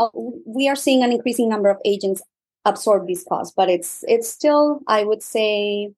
we 0.47 0.69
are 0.69 0.76
seeing 0.76 1.02
an 1.02 1.12
increasing 1.12 1.49
number 1.49 1.69
of 1.69 1.78
agents 1.85 2.23
absorb 2.64 3.07
these 3.07 3.25
costs. 3.25 3.55
But 3.57 3.69
it's 3.69 4.05
it's 4.09 4.29
still, 4.29 4.81
I 4.87 5.05
would 5.05 5.23
say, 5.23 5.93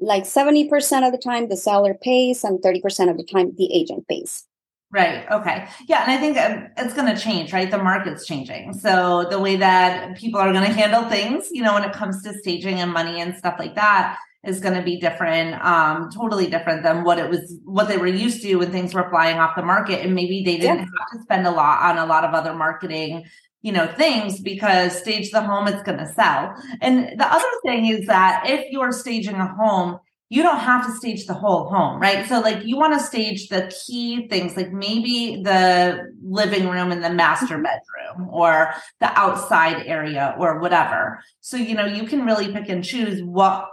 like 0.00 0.24
70% 0.24 1.06
of 1.06 1.12
the 1.12 1.18
time 1.18 1.48
the 1.48 1.56
seller 1.56 1.94
pays 1.94 2.44
and 2.44 2.60
30% 2.60 3.10
of 3.10 3.16
the 3.16 3.24
time 3.24 3.54
the 3.56 3.72
agent 3.72 4.06
pays. 4.08 4.46
Right. 4.94 5.28
Okay. 5.28 5.66
Yeah. 5.88 6.02
And 6.02 6.12
I 6.12 6.18
think 6.18 6.38
um, 6.38 6.68
it's 6.76 6.94
going 6.94 7.12
to 7.12 7.20
change, 7.20 7.52
right? 7.52 7.68
The 7.68 7.78
market's 7.78 8.26
changing. 8.26 8.74
So 8.74 9.26
the 9.28 9.40
way 9.40 9.56
that 9.56 10.16
people 10.16 10.38
are 10.38 10.52
going 10.52 10.64
to 10.64 10.72
handle 10.72 11.10
things, 11.10 11.48
you 11.50 11.64
know, 11.64 11.74
when 11.74 11.82
it 11.82 11.92
comes 11.92 12.22
to 12.22 12.32
staging 12.32 12.78
and 12.78 12.92
money 12.92 13.20
and 13.20 13.34
stuff 13.34 13.56
like 13.58 13.74
that 13.74 14.18
is 14.44 14.60
going 14.60 14.74
to 14.74 14.82
be 14.82 15.00
different, 15.00 15.60
um, 15.64 16.10
totally 16.10 16.46
different 16.46 16.84
than 16.84 17.02
what 17.02 17.18
it 17.18 17.28
was, 17.28 17.56
what 17.64 17.88
they 17.88 17.96
were 17.96 18.06
used 18.06 18.40
to 18.42 18.54
when 18.54 18.70
things 18.70 18.94
were 18.94 19.10
flying 19.10 19.38
off 19.38 19.56
the 19.56 19.62
market. 19.62 20.04
And 20.04 20.14
maybe 20.14 20.44
they 20.44 20.58
didn't 20.58 20.78
yeah. 20.78 20.84
have 20.84 21.18
to 21.18 21.22
spend 21.22 21.46
a 21.48 21.50
lot 21.50 21.82
on 21.82 21.98
a 21.98 22.06
lot 22.06 22.22
of 22.22 22.32
other 22.32 22.54
marketing 22.54 23.24
you 23.64 23.72
know 23.72 23.86
things 23.96 24.40
because 24.40 24.96
stage 24.96 25.30
the 25.30 25.40
home 25.40 25.66
it's 25.66 25.82
going 25.82 25.98
to 25.98 26.12
sell. 26.12 26.54
And 26.82 27.18
the 27.18 27.26
other 27.26 27.52
thing 27.64 27.86
is 27.86 28.06
that 28.06 28.44
if 28.46 28.70
you're 28.70 28.92
staging 28.92 29.36
a 29.36 29.48
home 29.54 29.98
you 30.30 30.42
don't 30.42 30.60
have 30.60 30.84
to 30.86 30.92
stage 30.92 31.26
the 31.26 31.34
whole 31.34 31.68
home 31.68 32.00
right? 32.00 32.26
So 32.28 32.40
like 32.40 32.64
you 32.64 32.76
want 32.76 32.92
to 32.94 33.00
stage 33.00 33.48
the 33.48 33.72
key 33.86 34.28
things 34.28 34.56
like 34.56 34.70
maybe 34.72 35.40
the 35.42 36.12
living 36.22 36.68
room 36.68 36.92
and 36.92 37.02
the 37.02 37.10
master 37.10 37.56
bedroom 37.56 38.28
or 38.30 38.74
the 39.00 39.10
outside 39.18 39.86
area 39.86 40.34
or 40.38 40.58
whatever. 40.58 41.20
So 41.40 41.56
you 41.56 41.74
know 41.74 41.86
you 41.86 42.04
can 42.04 42.26
really 42.26 42.52
pick 42.52 42.68
and 42.68 42.84
choose 42.84 43.22
what 43.22 43.68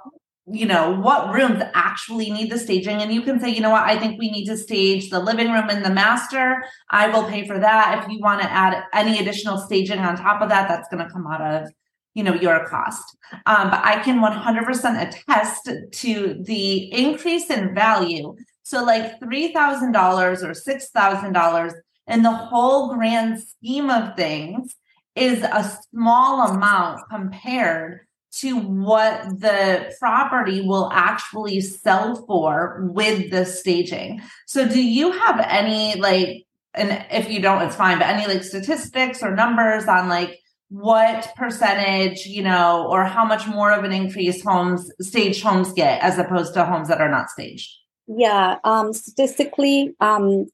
you 0.51 0.65
know 0.65 0.93
what 0.99 1.33
rooms 1.33 1.61
actually 1.73 2.29
need 2.31 2.51
the 2.51 2.57
staging. 2.57 3.01
And 3.01 3.13
you 3.13 3.21
can 3.21 3.39
say 3.39 3.49
you 3.49 3.61
know 3.61 3.69
what 3.69 3.83
i 3.83 3.97
think 3.97 4.19
we 4.19 4.29
need 4.29 4.45
to 4.45 4.57
stage 4.57 5.09
the 5.09 5.19
living 5.19 5.51
room 5.51 5.69
and 5.69 5.83
the 5.83 5.89
master. 5.89 6.63
I 6.89 7.07
will 7.07 7.27
pay 7.27 7.47
for 7.47 7.59
that. 7.59 8.03
If 8.03 8.11
you 8.11 8.19
want 8.19 8.41
to 8.41 8.51
add 8.51 8.83
any 8.93 9.19
additional 9.19 9.57
staging 9.57 9.99
on 9.99 10.15
top 10.15 10.41
of 10.41 10.49
that 10.49 10.67
that's 10.67 10.89
going 10.89 11.05
to 11.05 11.11
come 11.11 11.27
out 11.27 11.41
of 11.41 11.71
you 12.13 12.23
know 12.23 12.33
your 12.33 12.67
cost. 12.67 13.17
Um, 13.45 13.69
but 13.69 13.81
i 13.83 14.01
can 14.03 14.19
100% 14.19 15.07
attest 15.07 15.69
to 15.91 16.43
the 16.43 16.93
increase 16.93 17.49
in 17.49 17.73
value. 17.73 18.35
So 18.63 18.83
like 18.83 19.19
$3000 19.19 19.53
or 20.43 20.51
$6000 20.51 21.73
in 22.07 22.23
the 22.23 22.31
whole 22.31 22.93
grand 22.93 23.41
scheme 23.41 23.89
of 23.89 24.15
things 24.15 24.75
is 25.15 25.43
a 25.43 25.77
small 25.91 26.47
amount 26.47 27.01
compared 27.09 28.01
to 28.31 28.57
what 28.57 29.41
the 29.41 29.93
property 29.99 30.61
will 30.61 30.89
actually 30.91 31.59
sell 31.61 32.15
for 32.25 32.87
with 32.91 33.29
the 33.29 33.45
staging. 33.45 34.21
So 34.47 34.67
do 34.67 34.81
you 34.81 35.11
have 35.11 35.45
any 35.47 35.99
like 35.99 36.45
and 36.73 37.05
if 37.11 37.29
you 37.29 37.41
don't 37.41 37.61
it's 37.61 37.75
fine 37.75 37.99
but 37.99 38.07
any 38.07 38.33
like 38.33 38.43
statistics 38.43 39.21
or 39.21 39.35
numbers 39.35 39.85
on 39.87 40.07
like 40.07 40.39
what 40.69 41.33
percentage, 41.35 42.25
you 42.25 42.41
know, 42.41 42.87
or 42.89 43.03
how 43.03 43.25
much 43.25 43.45
more 43.45 43.73
of 43.73 43.83
an 43.83 43.91
increase 43.91 44.41
homes 44.41 44.89
staged 45.01 45.43
homes 45.43 45.73
get 45.73 46.01
as 46.01 46.17
opposed 46.17 46.53
to 46.53 46.63
homes 46.63 46.87
that 46.87 47.01
are 47.01 47.11
not 47.11 47.29
staged? 47.29 47.69
Yeah, 48.07 48.59
um 48.63 48.93
statistically 48.93 49.93
um 49.99 50.47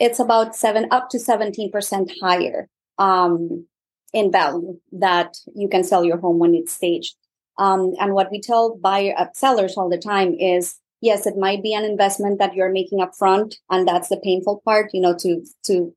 it's 0.00 0.18
about 0.18 0.54
7 0.56 0.88
up 0.90 1.10
to 1.10 1.18
17% 1.18 2.12
higher. 2.20 2.68
Um 2.98 3.66
in 4.12 4.32
value 4.32 4.78
that 4.92 5.36
you 5.54 5.68
can 5.68 5.84
sell 5.84 6.04
your 6.04 6.18
home 6.18 6.38
when 6.38 6.54
it's 6.54 6.72
staged. 6.72 7.16
Um, 7.58 7.94
and 7.98 8.14
what 8.14 8.30
we 8.30 8.40
tell 8.40 8.76
buyer 8.76 9.14
uh, 9.16 9.26
sellers 9.34 9.76
all 9.76 9.88
the 9.88 9.98
time 9.98 10.34
is, 10.34 10.76
yes, 11.00 11.26
it 11.26 11.36
might 11.36 11.62
be 11.62 11.74
an 11.74 11.84
investment 11.84 12.38
that 12.38 12.54
you're 12.54 12.72
making 12.72 13.00
up 13.00 13.12
front, 13.18 13.56
and 13.68 13.86
that's 13.86 14.08
the 14.08 14.20
painful 14.22 14.62
part, 14.64 14.90
you 14.92 15.00
know, 15.00 15.16
to 15.18 15.44
to 15.64 15.94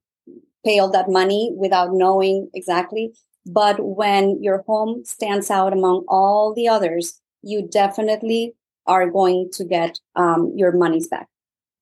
pay 0.66 0.80
all 0.80 0.92
that 0.92 1.10
money 1.10 1.52
without 1.56 1.90
knowing 1.92 2.50
exactly. 2.54 3.14
But 3.46 3.78
when 3.80 4.42
your 4.44 4.64
home 4.68 5.04
stands 5.06 5.50
out 5.50 5.74
among 5.74 6.06
all 6.08 6.54
the 6.54 6.68
others, 6.68 7.20
you 7.42 7.68
definitely 7.68 8.54
are 8.86 9.10
going 9.10 9.50
to 9.54 9.66
get 9.66 10.00
um, 10.16 10.54
your 10.56 10.72
monies 10.72 11.08
back. 11.08 11.28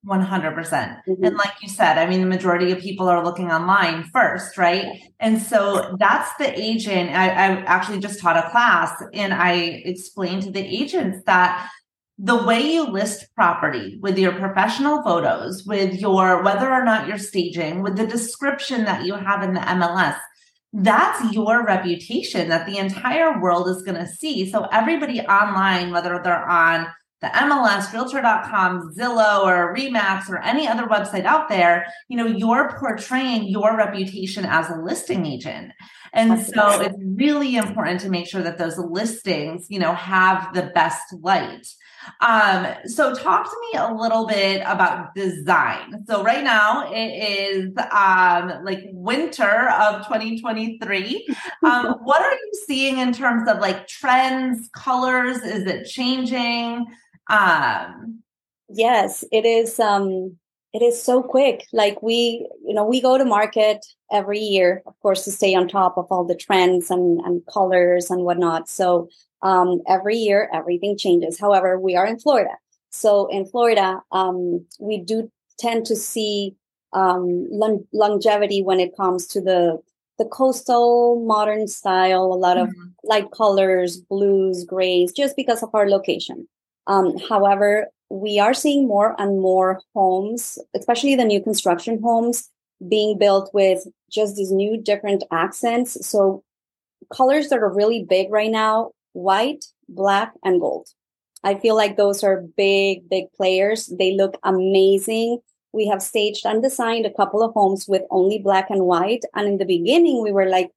100%. 0.05 0.55
percent 0.55 0.97
mm 1.07 1.17
hmm 1.17 1.25
And 1.25 1.35
like 1.35 1.53
you 1.61 1.69
said, 1.69 1.97
I 1.97 2.07
mean, 2.07 2.21
the 2.21 2.27
majority 2.27 2.71
of 2.71 2.79
people 2.79 3.07
are 3.09 3.23
looking 3.23 3.51
online 3.51 4.03
first, 4.13 4.57
right? 4.57 4.85
And 5.19 5.41
so 5.41 5.95
that's 5.99 6.33
the 6.37 6.57
agent. 6.57 7.11
I, 7.11 7.29
I 7.29 7.47
actually 7.63 7.99
just 7.99 8.19
taught 8.19 8.37
a 8.37 8.49
class 8.49 8.91
and 9.13 9.33
I 9.33 9.53
explained 9.85 10.43
to 10.43 10.51
the 10.51 10.65
agents 10.65 11.19
that 11.25 11.69
the 12.17 12.43
way 12.43 12.61
you 12.61 12.83
list 12.85 13.27
property 13.33 13.97
with 14.01 14.17
your 14.17 14.33
professional 14.33 15.01
photos, 15.03 15.65
with 15.65 15.99
your 15.99 16.43
whether 16.43 16.69
or 16.69 16.83
not 16.83 17.07
you're 17.07 17.17
staging, 17.17 17.81
with 17.81 17.95
the 17.95 18.05
description 18.05 18.83
that 18.85 19.05
you 19.05 19.15
have 19.15 19.41
in 19.41 19.53
the 19.53 19.61
MLS, 19.61 20.17
that's 20.73 21.33
your 21.33 21.65
reputation 21.65 22.49
that 22.49 22.65
the 22.65 22.77
entire 22.77 23.41
world 23.41 23.69
is 23.69 23.81
going 23.83 23.97
to 23.97 24.07
see. 24.07 24.49
So 24.49 24.67
everybody 24.71 25.21
online, 25.21 25.91
whether 25.91 26.19
they're 26.21 26.47
on 26.47 26.87
the 27.21 27.27
MLS, 27.27 27.91
realtor.com, 27.91 28.93
Zillow, 28.97 29.43
or 29.43 29.75
Remax, 29.75 30.29
or 30.29 30.41
any 30.41 30.67
other 30.67 30.83
website 30.83 31.25
out 31.25 31.49
there, 31.49 31.85
you 32.07 32.15
know, 32.15 32.25
you're 32.25 32.77
portraying 32.79 33.47
your 33.47 33.75
reputation 33.75 34.45
as 34.45 34.69
a 34.69 34.75
listing 34.75 35.25
agent. 35.25 35.73
And 36.13 36.41
so 36.41 36.81
it's 36.81 36.97
really 36.99 37.55
important 37.55 37.99
to 38.01 38.09
make 38.09 38.27
sure 38.27 38.41
that 38.41 38.57
those 38.57 38.77
listings, 38.77 39.67
you 39.69 39.79
know, 39.79 39.93
have 39.93 40.53
the 40.53 40.71
best 40.73 41.13
light. 41.21 41.67
Um, 42.21 42.67
so 42.85 43.13
talk 43.13 43.45
to 43.45 43.57
me 43.71 43.79
a 43.79 43.93
little 43.93 44.25
bit 44.25 44.61
about 44.65 45.13
design. 45.13 46.03
So 46.07 46.23
right 46.23 46.43
now 46.43 46.91
it 46.91 46.97
is 46.97 47.73
um 47.91 48.63
like 48.63 48.85
winter 48.91 49.69
of 49.69 50.07
2023. 50.07 51.27
Um, 51.63 51.85
what 52.03 52.21
are 52.21 52.33
you 52.33 52.51
seeing 52.65 52.97
in 52.97 53.13
terms 53.13 53.47
of 53.47 53.59
like 53.59 53.87
trends, 53.87 54.69
colors? 54.73 55.37
Is 55.43 55.65
it 55.65 55.85
changing? 55.85 56.87
Um, 57.29 58.23
yes, 58.69 59.23
it 59.31 59.45
is. 59.45 59.79
Um, 59.79 60.37
it 60.73 60.81
is 60.83 61.01
so 61.01 61.23
quick. 61.23 61.65
Like 61.73 62.01
we, 62.03 62.47
you 62.65 62.73
know, 62.73 62.85
we 62.85 63.01
go 63.01 63.17
to 63.17 63.25
market 63.25 63.85
every 64.11 64.39
year, 64.39 64.83
of 64.85 64.99
course, 64.99 65.23
to 65.23 65.31
stay 65.31 65.55
on 65.55 65.67
top 65.67 65.97
of 65.97 66.05
all 66.11 66.23
the 66.23 66.35
trends 66.35 66.91
and, 66.91 67.19
and 67.21 67.41
colors 67.51 68.11
and 68.11 68.23
whatnot. 68.23 68.69
So 68.69 69.09
um, 69.41 69.81
every 69.87 70.17
year, 70.17 70.49
everything 70.53 70.97
changes. 70.97 71.39
However, 71.39 71.79
we 71.79 71.95
are 71.95 72.05
in 72.05 72.19
Florida. 72.19 72.51
So 72.91 73.27
in 73.27 73.45
Florida, 73.45 74.01
um, 74.11 74.65
we 74.79 74.97
do 74.97 75.31
tend 75.57 75.85
to 75.87 75.95
see 75.95 76.55
um, 76.93 77.47
long- 77.49 77.87
longevity 77.93 78.61
when 78.61 78.79
it 78.79 78.95
comes 78.95 79.27
to 79.27 79.41
the 79.41 79.79
the 80.17 80.25
coastal 80.25 81.23
modern 81.25 81.67
style. 81.67 82.25
A 82.25 82.35
lot 82.35 82.57
of 82.57 82.67
mm-hmm. 82.67 82.89
light 83.03 83.31
colors, 83.31 83.97
blues, 83.97 84.65
grays, 84.65 85.13
just 85.13 85.35
because 85.37 85.63
of 85.63 85.69
our 85.73 85.89
location. 85.89 86.47
Um, 86.89 87.17
however, 87.29 87.87
we 88.09 88.39
are 88.39 88.53
seeing 88.53 88.87
more 88.87 89.15
and 89.21 89.39
more 89.39 89.79
homes, 89.93 90.57
especially 90.75 91.15
the 91.15 91.23
new 91.23 91.41
construction 91.41 92.01
homes, 92.01 92.49
being 92.89 93.17
built 93.17 93.51
with 93.53 93.85
just 94.11 94.35
these 94.35 94.51
new 94.51 94.75
different 94.81 95.23
accents. 95.31 96.05
So, 96.05 96.43
colors 97.13 97.49
that 97.49 97.59
are 97.59 97.73
really 97.73 98.03
big 98.03 98.31
right 98.31 98.51
now 98.51 98.91
white, 99.13 99.65
black, 99.87 100.33
and 100.43 100.59
gold. 100.59 100.89
I 101.43 101.55
feel 101.55 101.75
like 101.75 101.95
those 101.95 102.23
are 102.23 102.41
big, 102.57 103.09
big 103.09 103.31
players. 103.33 103.87
They 103.87 104.15
look 104.15 104.37
amazing. 104.43 105.39
We 105.71 105.87
have 105.87 106.01
staged 106.01 106.45
and 106.45 106.61
designed 106.61 107.05
a 107.05 107.13
couple 107.13 107.43
of 107.43 107.53
homes 107.53 107.87
with 107.87 108.01
only 108.09 108.39
black 108.39 108.69
and 108.69 108.85
white. 108.85 109.23
And 109.35 109.47
in 109.47 109.57
the 109.57 109.65
beginning, 109.65 110.21
we 110.23 110.31
were 110.31 110.49
like, 110.49 110.71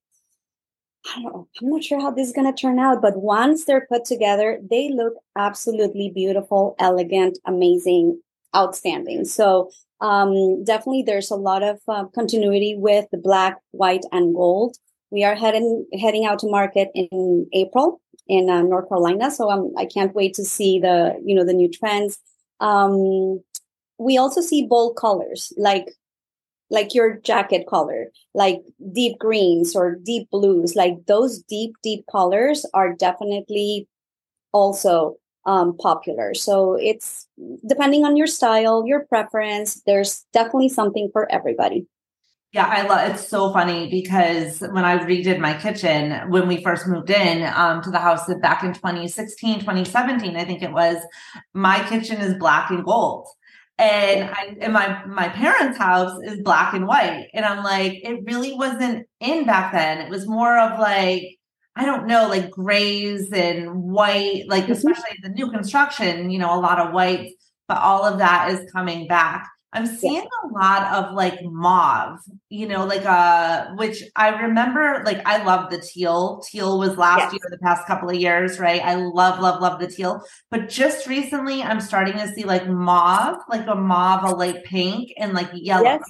I 1.05 1.21
don't 1.21 1.23
know, 1.23 1.47
I'm 1.61 1.69
not 1.69 1.83
sure 1.83 1.99
how 1.99 2.11
this 2.11 2.27
is 2.27 2.33
going 2.33 2.51
to 2.51 2.59
turn 2.59 2.79
out, 2.79 3.01
but 3.01 3.17
once 3.17 3.65
they're 3.65 3.87
put 3.91 4.05
together, 4.05 4.59
they 4.69 4.89
look 4.89 5.13
absolutely 5.37 6.11
beautiful, 6.13 6.75
elegant, 6.79 7.37
amazing, 7.45 8.21
outstanding. 8.55 9.25
So, 9.25 9.69
um, 9.99 10.63
definitely 10.63 11.03
there's 11.03 11.31
a 11.31 11.35
lot 11.35 11.63
of 11.63 11.79
uh, 11.87 12.05
continuity 12.13 12.75
with 12.77 13.05
the 13.11 13.17
black, 13.17 13.57
white, 13.71 14.05
and 14.11 14.35
gold. 14.35 14.75
We 15.11 15.23
are 15.23 15.35
heading 15.35 15.85
heading 15.93 16.25
out 16.25 16.39
to 16.39 16.49
market 16.49 16.89
in 16.93 17.47
April 17.53 18.01
in 18.27 18.49
uh, 18.49 18.63
North 18.63 18.89
Carolina, 18.89 19.31
so 19.31 19.49
um, 19.49 19.71
I 19.77 19.85
can't 19.85 20.15
wait 20.15 20.33
to 20.35 20.43
see 20.43 20.79
the 20.79 21.21
you 21.23 21.35
know 21.35 21.45
the 21.45 21.53
new 21.53 21.69
trends. 21.69 22.17
Um, 22.59 23.41
we 23.97 24.17
also 24.17 24.41
see 24.41 24.65
bold 24.65 24.97
colors 24.97 25.53
like 25.55 25.93
like 26.69 26.93
your 26.93 27.17
jacket 27.19 27.67
color, 27.67 28.11
like 28.33 28.61
deep 28.93 29.17
greens 29.19 29.75
or 29.75 29.95
deep 29.95 30.29
blues, 30.31 30.75
like 30.75 31.05
those 31.07 31.39
deep, 31.43 31.75
deep 31.83 32.05
colors 32.11 32.65
are 32.73 32.93
definitely 32.93 33.87
also 34.51 35.17
um, 35.45 35.77
popular. 35.77 36.33
So 36.33 36.75
it's 36.75 37.27
depending 37.67 38.05
on 38.05 38.15
your 38.15 38.27
style, 38.27 38.85
your 38.85 39.05
preference, 39.05 39.81
there's 39.85 40.25
definitely 40.33 40.69
something 40.69 41.09
for 41.11 41.29
everybody. 41.31 41.85
Yeah, 42.53 42.67
I 42.67 42.83
love 42.83 43.09
it's 43.09 43.27
so 43.27 43.51
funny 43.51 43.89
because 43.89 44.59
when 44.59 44.85
I 44.85 44.99
redid 44.99 45.39
my 45.39 45.57
kitchen 45.57 46.29
when 46.29 46.47
we 46.47 46.61
first 46.61 46.87
moved 46.87 47.09
in 47.09 47.51
um, 47.55 47.81
to 47.81 47.89
the 47.89 47.97
house 47.97 48.31
back 48.41 48.63
in 48.63 48.73
2016, 48.73 49.61
2017, 49.61 50.35
I 50.35 50.45
think 50.45 50.61
it 50.61 50.71
was, 50.71 50.97
my 51.55 51.83
kitchen 51.89 52.21
is 52.21 52.37
black 52.37 52.69
and 52.69 52.85
gold 52.85 53.27
and 53.77 54.29
I 54.29 54.55
and 54.61 54.73
my 54.73 55.03
my 55.05 55.29
parents' 55.29 55.77
house 55.77 56.19
is 56.23 56.41
black 56.41 56.73
and 56.73 56.87
white. 56.87 57.27
And 57.33 57.45
I'm 57.45 57.63
like, 57.63 57.93
it 58.03 58.23
really 58.25 58.53
wasn't 58.53 59.07
in 59.19 59.45
back 59.45 59.73
then. 59.73 59.99
It 59.99 60.09
was 60.09 60.27
more 60.27 60.57
of 60.57 60.79
like 60.79 61.37
I 61.75 61.85
don't 61.85 62.05
know, 62.05 62.27
like 62.27 62.51
grays 62.51 63.31
and 63.31 63.83
white, 63.83 64.43
like 64.47 64.63
mm-hmm. 64.63 64.73
especially 64.73 65.17
the 65.23 65.29
new 65.29 65.49
construction, 65.49 66.29
you 66.29 66.37
know, 66.37 66.53
a 66.53 66.59
lot 66.59 66.79
of 66.79 66.93
whites, 66.93 67.33
but 67.67 67.77
all 67.77 68.05
of 68.05 68.19
that 68.19 68.51
is 68.51 68.71
coming 68.71 69.07
back. 69.07 69.49
I'm 69.73 69.87
seeing 69.87 70.15
yeah. 70.15 70.21
a 70.43 70.47
lot 70.53 70.93
of 70.93 71.13
like 71.13 71.39
mauve, 71.43 72.19
you 72.49 72.67
know, 72.67 72.85
like 72.85 73.05
uh 73.05 73.73
which 73.75 74.03
I 74.15 74.29
remember 74.29 75.01
like 75.05 75.21
I 75.25 75.43
love 75.43 75.71
the 75.71 75.79
teal. 75.79 76.41
Teal 76.49 76.77
was 76.77 76.97
last 76.97 77.19
yes. 77.19 77.33
year, 77.33 77.41
the 77.49 77.57
past 77.57 77.87
couple 77.87 78.09
of 78.09 78.15
years, 78.15 78.59
right? 78.59 78.81
I 78.81 78.95
love, 78.95 79.39
love, 79.39 79.61
love 79.61 79.79
the 79.79 79.87
teal. 79.87 80.21
But 80.51 80.69
just 80.69 81.07
recently 81.07 81.61
I'm 81.63 81.81
starting 81.81 82.13
to 82.13 82.27
see 82.29 82.43
like 82.43 82.67
mauve, 82.67 83.37
like 83.49 83.67
a 83.67 83.75
mauve, 83.75 84.23
a 84.23 84.35
light 84.35 84.63
pink, 84.63 85.11
and 85.17 85.33
like 85.33 85.49
yellow. 85.53 85.83
Yes. 85.83 86.03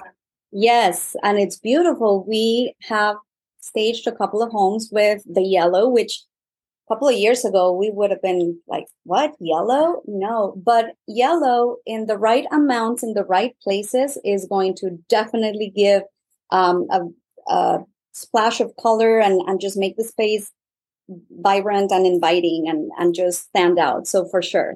Yes, 0.55 1.15
and 1.23 1.39
it's 1.39 1.57
beautiful. 1.57 2.23
We 2.27 2.75
have 2.83 3.15
staged 3.59 4.05
a 4.05 4.11
couple 4.11 4.43
of 4.43 4.51
homes 4.51 4.89
with 4.91 5.23
the 5.25 5.41
yellow, 5.41 5.89
which 5.89 6.21
a 6.87 6.93
couple 6.93 7.07
of 7.07 7.15
years 7.15 7.45
ago 7.45 7.71
we 7.71 7.89
would 7.89 8.11
have 8.11 8.21
been 8.21 8.59
like, 8.67 8.85
what? 9.03 9.33
Yellow? 9.39 10.01
No. 10.05 10.53
But 10.63 10.95
yellow 11.07 11.77
in 11.85 12.07
the 12.07 12.17
right 12.17 12.45
amounts 12.51 13.03
in 13.03 13.13
the 13.13 13.25
right 13.25 13.55
places 13.61 14.17
is 14.23 14.47
going 14.47 14.75
to 14.75 14.97
definitely 15.09 15.71
give 15.75 16.03
um, 16.51 16.87
a, 16.91 17.01
a 17.51 17.79
splash 18.11 18.59
of 18.59 18.75
color 18.75 19.19
and, 19.19 19.41
and 19.47 19.59
just 19.59 19.77
make 19.77 19.97
the 19.97 20.03
space 20.03 20.51
vibrant 21.31 21.91
and 21.91 22.05
inviting 22.05 22.65
and, 22.67 22.91
and 22.97 23.15
just 23.15 23.45
stand 23.45 23.79
out. 23.79 24.07
So 24.07 24.25
for 24.25 24.41
sure. 24.41 24.75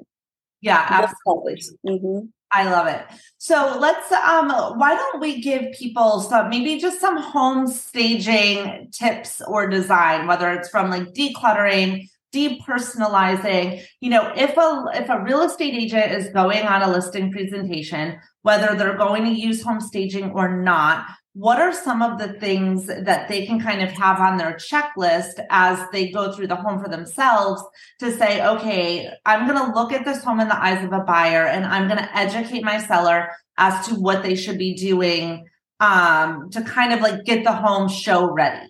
Yeah, 0.60 0.84
absolutely. 0.88 1.62
Mm-hmm. 1.86 2.26
I 2.50 2.64
love 2.70 2.86
it. 2.86 3.04
So 3.38 3.76
let's 3.78 4.10
um 4.12 4.50
why 4.78 4.94
don't 4.94 5.20
we 5.20 5.40
give 5.40 5.72
people 5.72 6.20
some 6.20 6.48
maybe 6.48 6.78
just 6.80 7.00
some 7.00 7.16
home 7.16 7.66
staging 7.66 8.90
tips 8.90 9.42
or 9.46 9.68
design, 9.68 10.26
whether 10.26 10.50
it's 10.52 10.68
from 10.68 10.90
like 10.90 11.12
decluttering, 11.12 12.08
depersonalizing. 12.34 13.84
You 14.00 14.10
know, 14.10 14.32
if 14.34 14.56
a 14.56 14.84
if 14.94 15.08
a 15.08 15.22
real 15.22 15.42
estate 15.42 15.74
agent 15.74 16.12
is 16.12 16.30
going 16.30 16.62
on 16.66 16.82
a 16.82 16.90
listing 16.90 17.30
presentation, 17.30 18.18
whether 18.42 18.74
they're 18.74 18.96
going 18.96 19.24
to 19.24 19.30
use 19.30 19.62
home 19.62 19.80
staging 19.80 20.32
or 20.32 20.56
not, 20.62 21.06
what 21.38 21.60
are 21.60 21.72
some 21.72 22.02
of 22.02 22.18
the 22.18 22.32
things 22.40 22.86
that 22.86 23.28
they 23.28 23.46
can 23.46 23.60
kind 23.60 23.80
of 23.80 23.92
have 23.92 24.18
on 24.18 24.38
their 24.38 24.54
checklist 24.54 25.38
as 25.50 25.78
they 25.92 26.10
go 26.10 26.32
through 26.32 26.48
the 26.48 26.56
home 26.56 26.82
for 26.82 26.88
themselves 26.88 27.62
to 28.00 28.10
say, 28.10 28.44
okay, 28.44 29.08
I'm 29.24 29.46
going 29.46 29.64
to 29.64 29.72
look 29.72 29.92
at 29.92 30.04
this 30.04 30.24
home 30.24 30.40
in 30.40 30.48
the 30.48 30.60
eyes 30.60 30.84
of 30.84 30.92
a 30.92 30.98
buyer 30.98 31.46
and 31.46 31.64
I'm 31.64 31.86
going 31.86 32.00
to 32.00 32.16
educate 32.16 32.64
my 32.64 32.80
seller 32.80 33.30
as 33.56 33.86
to 33.86 33.94
what 33.94 34.24
they 34.24 34.34
should 34.34 34.58
be 34.58 34.74
doing 34.74 35.46
um, 35.78 36.50
to 36.50 36.62
kind 36.62 36.92
of 36.92 37.02
like 37.02 37.24
get 37.24 37.44
the 37.44 37.52
home 37.52 37.88
show 37.88 38.28
ready? 38.28 38.66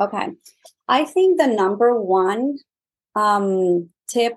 Okay. 0.00 0.30
I 0.88 1.04
think 1.04 1.38
the 1.38 1.46
number 1.46 1.94
one 1.94 2.58
um, 3.14 3.88
tip 4.08 4.36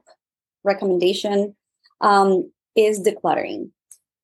recommendation 0.64 1.56
um, 2.02 2.52
is 2.76 3.00
decluttering. 3.02 3.72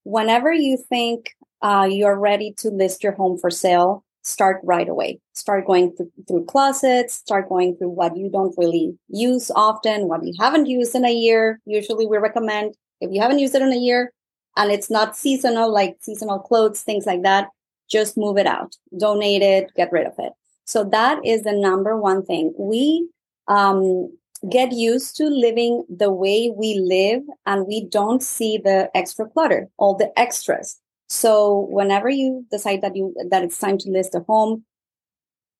Whenever 0.03 0.53
you 0.53 0.77
think 0.77 1.31
uh, 1.61 1.87
you're 1.89 2.17
ready 2.17 2.53
to 2.57 2.69
list 2.69 3.03
your 3.03 3.13
home 3.13 3.37
for 3.37 3.49
sale, 3.49 4.03
start 4.23 4.61
right 4.63 4.87
away. 4.87 5.19
Start 5.33 5.65
going 5.65 5.95
through, 5.95 6.11
through 6.27 6.45
closets, 6.45 7.15
start 7.15 7.49
going 7.49 7.75
through 7.75 7.89
what 7.89 8.15
you 8.17 8.29
don't 8.29 8.55
really 8.57 8.97
use 9.07 9.51
often, 9.55 10.07
what 10.07 10.25
you 10.25 10.33
haven't 10.39 10.67
used 10.67 10.95
in 10.95 11.05
a 11.05 11.13
year. 11.13 11.59
Usually 11.65 12.05
we 12.05 12.17
recommend 12.17 12.75
if 13.01 13.11
you 13.11 13.21
haven't 13.21 13.39
used 13.39 13.55
it 13.55 13.61
in 13.61 13.71
a 13.71 13.77
year 13.77 14.11
and 14.57 14.71
it's 14.71 14.89
not 14.89 15.17
seasonal, 15.17 15.71
like 15.71 15.97
seasonal 16.01 16.39
clothes, 16.39 16.81
things 16.81 17.05
like 17.05 17.23
that, 17.23 17.49
just 17.89 18.17
move 18.17 18.37
it 18.37 18.45
out, 18.45 18.75
donate 18.97 19.41
it, 19.41 19.71
get 19.75 19.91
rid 19.91 20.05
of 20.05 20.13
it. 20.19 20.33
So 20.65 20.83
that 20.85 21.25
is 21.25 21.43
the 21.43 21.53
number 21.53 21.97
one 21.97 22.23
thing. 22.23 22.53
We 22.57 23.09
um, 23.47 24.15
get 24.49 24.71
used 24.71 25.15
to 25.17 25.25
living 25.25 25.83
the 25.89 26.11
way 26.11 26.51
we 26.55 26.75
live 26.75 27.23
and 27.45 27.65
we 27.67 27.85
don't 27.85 28.21
see 28.21 28.57
the 28.57 28.89
extra 28.95 29.27
clutter, 29.27 29.69
all 29.77 29.95
the 29.95 30.11
extras. 30.19 30.79
So 31.09 31.67
whenever 31.69 32.09
you 32.09 32.45
decide 32.51 32.81
that 32.81 32.95
you 32.95 33.15
that 33.29 33.43
it's 33.43 33.57
time 33.57 33.77
to 33.79 33.89
list 33.89 34.15
a 34.15 34.19
home, 34.21 34.63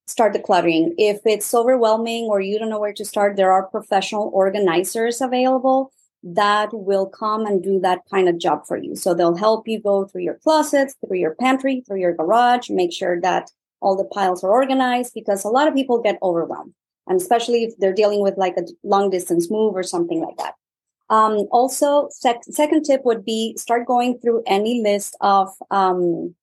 start 0.07 0.33
decluttering. 0.33 0.93
If 0.97 1.21
it's 1.25 1.53
overwhelming 1.53 2.25
or 2.25 2.39
you 2.39 2.59
don't 2.59 2.69
know 2.69 2.79
where 2.79 2.93
to 2.93 3.05
start, 3.05 3.35
there 3.35 3.51
are 3.51 3.67
professional 3.67 4.29
organizers 4.33 5.21
available 5.21 5.91
that 6.21 6.69
will 6.73 7.07
come 7.07 7.45
and 7.45 7.63
do 7.63 7.79
that 7.79 8.01
kind 8.11 8.27
of 8.27 8.37
job 8.37 8.63
for 8.67 8.77
you. 8.77 8.95
So 8.95 9.13
they'll 9.13 9.37
help 9.37 9.67
you 9.67 9.81
go 9.81 10.05
through 10.05 10.23
your 10.23 10.39
closets, 10.43 10.95
through 11.05 11.17
your 11.17 11.35
pantry, 11.35 11.81
through 11.87 12.01
your 12.01 12.13
garage, 12.13 12.69
make 12.69 12.91
sure 12.91 13.19
that 13.21 13.49
all 13.81 13.95
the 13.95 14.03
piles 14.05 14.43
are 14.43 14.51
organized 14.51 15.13
because 15.13 15.45
a 15.45 15.49
lot 15.49 15.67
of 15.67 15.73
people 15.73 16.01
get 16.01 16.19
overwhelmed. 16.21 16.73
And 17.07 17.19
especially 17.19 17.63
if 17.63 17.77
they're 17.77 17.93
dealing 17.93 18.21
with 18.21 18.37
like 18.37 18.57
a 18.57 18.67
long 18.83 19.09
distance 19.09 19.49
move 19.49 19.75
or 19.75 19.83
something 19.83 20.21
like 20.21 20.37
that. 20.37 20.55
Um, 21.09 21.47
also, 21.51 22.07
sec- 22.11 22.43
second 22.43 22.83
tip 22.83 23.03
would 23.03 23.25
be 23.25 23.55
start 23.57 23.87
going 23.87 24.19
through 24.19 24.43
any 24.45 24.81
list 24.81 25.17
of 25.21 25.49
um, 25.71 26.35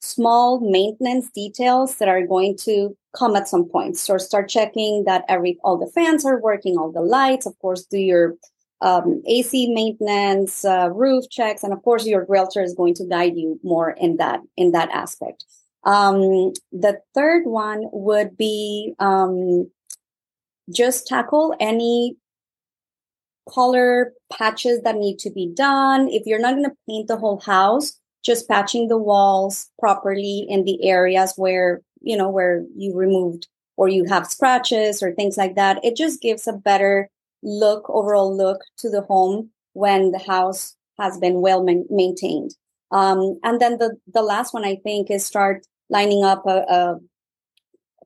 small 0.00 0.60
maintenance 0.60 1.30
details 1.30 1.96
that 1.96 2.08
are 2.08 2.26
going 2.26 2.56
to 2.58 2.96
come 3.16 3.34
at 3.34 3.48
some 3.48 3.68
point. 3.68 3.96
So 3.96 4.18
start 4.18 4.48
checking 4.48 5.04
that 5.04 5.24
every 5.28 5.58
all 5.64 5.78
the 5.78 5.90
fans 5.90 6.24
are 6.24 6.40
working, 6.40 6.76
all 6.76 6.92
the 6.92 7.00
lights. 7.00 7.46
Of 7.46 7.58
course, 7.58 7.84
do 7.86 7.98
your 7.98 8.34
um, 8.80 9.22
AC 9.26 9.72
maintenance, 9.72 10.64
uh, 10.64 10.90
roof 10.92 11.24
checks, 11.30 11.62
and 11.62 11.72
of 11.72 11.82
course, 11.82 12.06
your 12.06 12.26
realtor 12.28 12.62
is 12.62 12.74
going 12.74 12.94
to 12.94 13.06
guide 13.06 13.36
you 13.36 13.58
more 13.62 13.90
in 13.90 14.18
that 14.18 14.40
in 14.56 14.72
that 14.72 14.90
aspect. 14.90 15.44
Um, 15.84 16.52
the 16.72 17.00
third 17.14 17.46
one 17.46 17.88
would 17.92 18.36
be 18.36 18.94
um, 18.98 19.70
just 20.70 21.06
tackle 21.06 21.54
any 21.60 22.16
color 23.48 24.12
patches 24.32 24.82
that 24.82 24.96
need 24.96 25.18
to 25.20 25.30
be 25.30 25.52
done. 25.54 26.08
If 26.08 26.26
you're 26.26 26.38
not 26.40 26.54
going 26.54 26.64
to 26.64 26.76
paint 26.88 27.08
the 27.08 27.16
whole 27.16 27.40
house, 27.40 27.98
just 28.24 28.48
patching 28.48 28.88
the 28.88 28.98
walls 28.98 29.70
properly 29.78 30.46
in 30.48 30.64
the 30.64 30.82
areas 30.88 31.34
where, 31.36 31.82
you 32.00 32.16
know, 32.16 32.30
where 32.30 32.64
you 32.76 32.96
removed 32.96 33.48
or 33.76 33.88
you 33.88 34.04
have 34.04 34.26
scratches 34.26 35.02
or 35.02 35.12
things 35.12 35.36
like 35.36 35.56
that. 35.56 35.84
It 35.84 35.96
just 35.96 36.22
gives 36.22 36.46
a 36.46 36.52
better 36.52 37.10
look, 37.42 37.88
overall 37.90 38.34
look 38.34 38.62
to 38.78 38.88
the 38.88 39.02
home 39.02 39.50
when 39.74 40.12
the 40.12 40.18
house 40.18 40.76
has 40.98 41.18
been 41.18 41.40
well 41.40 41.62
man- 41.62 41.86
maintained. 41.90 42.54
Um, 42.90 43.38
and 43.42 43.60
then 43.60 43.78
the, 43.78 43.96
the 44.12 44.22
last 44.22 44.54
one 44.54 44.64
I 44.64 44.76
think 44.76 45.10
is 45.10 45.26
start 45.26 45.66
lining 45.90 46.24
up 46.24 46.46
a, 46.46 46.64
a 46.68 46.98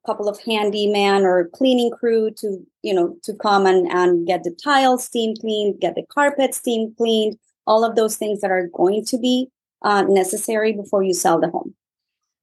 couple 0.08 0.26
of 0.26 0.40
handyman 0.40 1.22
or 1.22 1.50
cleaning 1.52 1.90
crew 1.90 2.30
to 2.30 2.64
you 2.82 2.94
know 2.94 3.14
to 3.22 3.34
come 3.34 3.66
and, 3.66 3.86
and 3.88 4.26
get 4.26 4.42
the 4.42 4.50
tiles 4.64 5.04
steam 5.04 5.36
cleaned 5.36 5.78
get 5.80 5.94
the 5.94 6.06
carpet 6.08 6.54
steam 6.54 6.94
cleaned 6.96 7.36
all 7.66 7.84
of 7.84 7.94
those 7.94 8.16
things 8.16 8.40
that 8.40 8.50
are 8.50 8.70
going 8.72 9.04
to 9.04 9.18
be 9.18 9.48
uh, 9.82 10.02
necessary 10.02 10.72
before 10.72 11.02
you 11.02 11.12
sell 11.12 11.38
the 11.38 11.50
home 11.50 11.74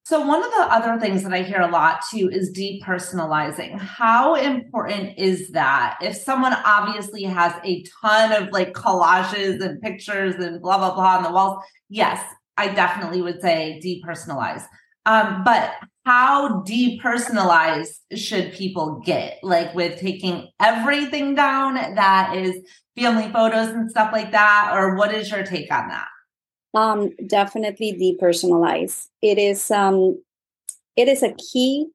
so 0.03 0.21
one 0.23 0.43
of 0.43 0.51
the 0.51 0.67
other 0.69 0.99
things 0.99 1.23
that 1.23 1.33
I 1.33 1.41
hear 1.41 1.61
a 1.61 1.67
lot 1.67 2.03
too 2.11 2.29
is 2.31 2.55
depersonalizing. 2.55 3.79
How 3.79 4.35
important 4.35 5.17
is 5.17 5.49
that? 5.49 5.97
If 5.99 6.15
someone 6.15 6.53
obviously 6.63 7.23
has 7.23 7.53
a 7.63 7.83
ton 8.03 8.31
of 8.31 8.49
like 8.51 8.73
collages 8.73 9.65
and 9.65 9.81
pictures 9.81 10.35
and 10.35 10.61
blah 10.61 10.77
blah 10.77 10.93
blah 10.93 11.17
on 11.17 11.23
the 11.23 11.31
walls, 11.31 11.63
yes, 11.89 12.23
I 12.55 12.67
definitely 12.67 13.23
would 13.23 13.41
say 13.41 13.81
depersonalize. 13.83 14.63
Um, 15.05 15.43
but 15.43 15.73
how 16.05 16.61
depersonalized 16.63 17.97
should 18.15 18.53
people 18.53 19.01
get? 19.05 19.39
Like 19.43 19.73
with 19.73 19.99
taking 19.99 20.49
everything 20.61 21.35
down 21.35 21.75
that 21.75 22.35
is 22.35 22.63
family 22.97 23.31
photos 23.31 23.69
and 23.69 23.89
stuff 23.89 24.11
like 24.11 24.31
that, 24.31 24.71
or 24.73 24.95
what 24.95 25.13
is 25.13 25.29
your 25.29 25.43
take 25.43 25.71
on 25.71 25.89
that? 25.89 26.07
Um, 26.73 27.11
definitely 27.27 27.93
depersonalize. 27.93 29.07
It 29.21 29.37
is 29.37 29.71
um, 29.71 30.21
it 30.95 31.07
is 31.07 31.23
a 31.23 31.33
key 31.33 31.87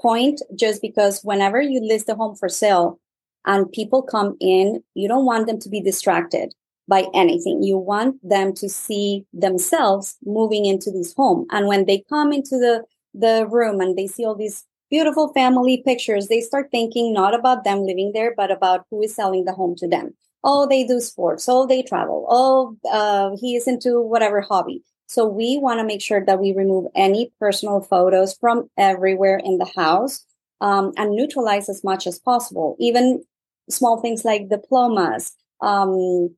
point 0.00 0.42
just 0.54 0.82
because 0.82 1.22
whenever 1.22 1.60
you 1.60 1.80
list 1.80 2.08
a 2.08 2.14
home 2.14 2.34
for 2.36 2.48
sale 2.48 3.00
and 3.46 3.70
people 3.70 4.02
come 4.02 4.36
in, 4.40 4.82
you 4.94 5.08
don't 5.08 5.24
want 5.24 5.46
them 5.46 5.58
to 5.60 5.68
be 5.68 5.80
distracted 5.80 6.52
by 6.88 7.06
anything. 7.14 7.62
You 7.62 7.78
want 7.78 8.16
them 8.28 8.54
to 8.54 8.68
see 8.68 9.24
themselves 9.32 10.16
moving 10.24 10.66
into 10.66 10.90
this 10.90 11.12
home. 11.14 11.46
And 11.50 11.66
when 11.66 11.86
they 11.86 12.04
come 12.08 12.32
into 12.32 12.58
the, 12.58 12.84
the 13.14 13.46
room 13.46 13.80
and 13.80 13.96
they 13.96 14.06
see 14.06 14.24
all 14.24 14.34
these 14.34 14.64
beautiful 14.90 15.32
family 15.32 15.82
pictures, 15.84 16.28
they 16.28 16.40
start 16.40 16.68
thinking 16.70 17.12
not 17.12 17.34
about 17.34 17.64
them 17.64 17.84
living 17.84 18.12
there, 18.14 18.34
but 18.36 18.50
about 18.50 18.86
who 18.90 19.02
is 19.02 19.14
selling 19.14 19.44
the 19.44 19.52
home 19.52 19.74
to 19.76 19.88
them. 19.88 20.14
Oh, 20.44 20.66
they 20.66 20.86
do 20.86 21.00
sports. 21.00 21.48
Oh, 21.48 21.66
they 21.66 21.82
travel. 21.82 22.24
Oh, 22.28 22.76
uh, 22.90 23.36
he 23.40 23.56
is 23.56 23.66
into 23.66 24.00
whatever 24.00 24.40
hobby. 24.40 24.82
So 25.08 25.26
we 25.26 25.58
want 25.58 25.80
to 25.80 25.84
make 25.84 26.02
sure 26.02 26.24
that 26.24 26.40
we 26.40 26.52
remove 26.52 26.86
any 26.94 27.32
personal 27.40 27.80
photos 27.80 28.34
from 28.34 28.68
everywhere 28.76 29.40
in 29.42 29.58
the 29.58 29.70
house 29.76 30.24
um, 30.60 30.92
and 30.96 31.12
neutralize 31.12 31.68
as 31.68 31.82
much 31.84 32.06
as 32.06 32.18
possible. 32.18 32.76
Even 32.78 33.24
small 33.70 34.00
things 34.00 34.24
like 34.24 34.48
diplomas, 34.48 35.32
um, 35.60 36.34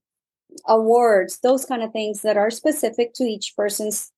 awards, 0.66 1.38
those 1.40 1.64
kind 1.64 1.82
of 1.82 1.92
things 1.92 2.22
that 2.22 2.36
are 2.36 2.50
specific 2.50 3.14
to 3.14 3.24
each 3.24 3.54
person's 3.56 4.10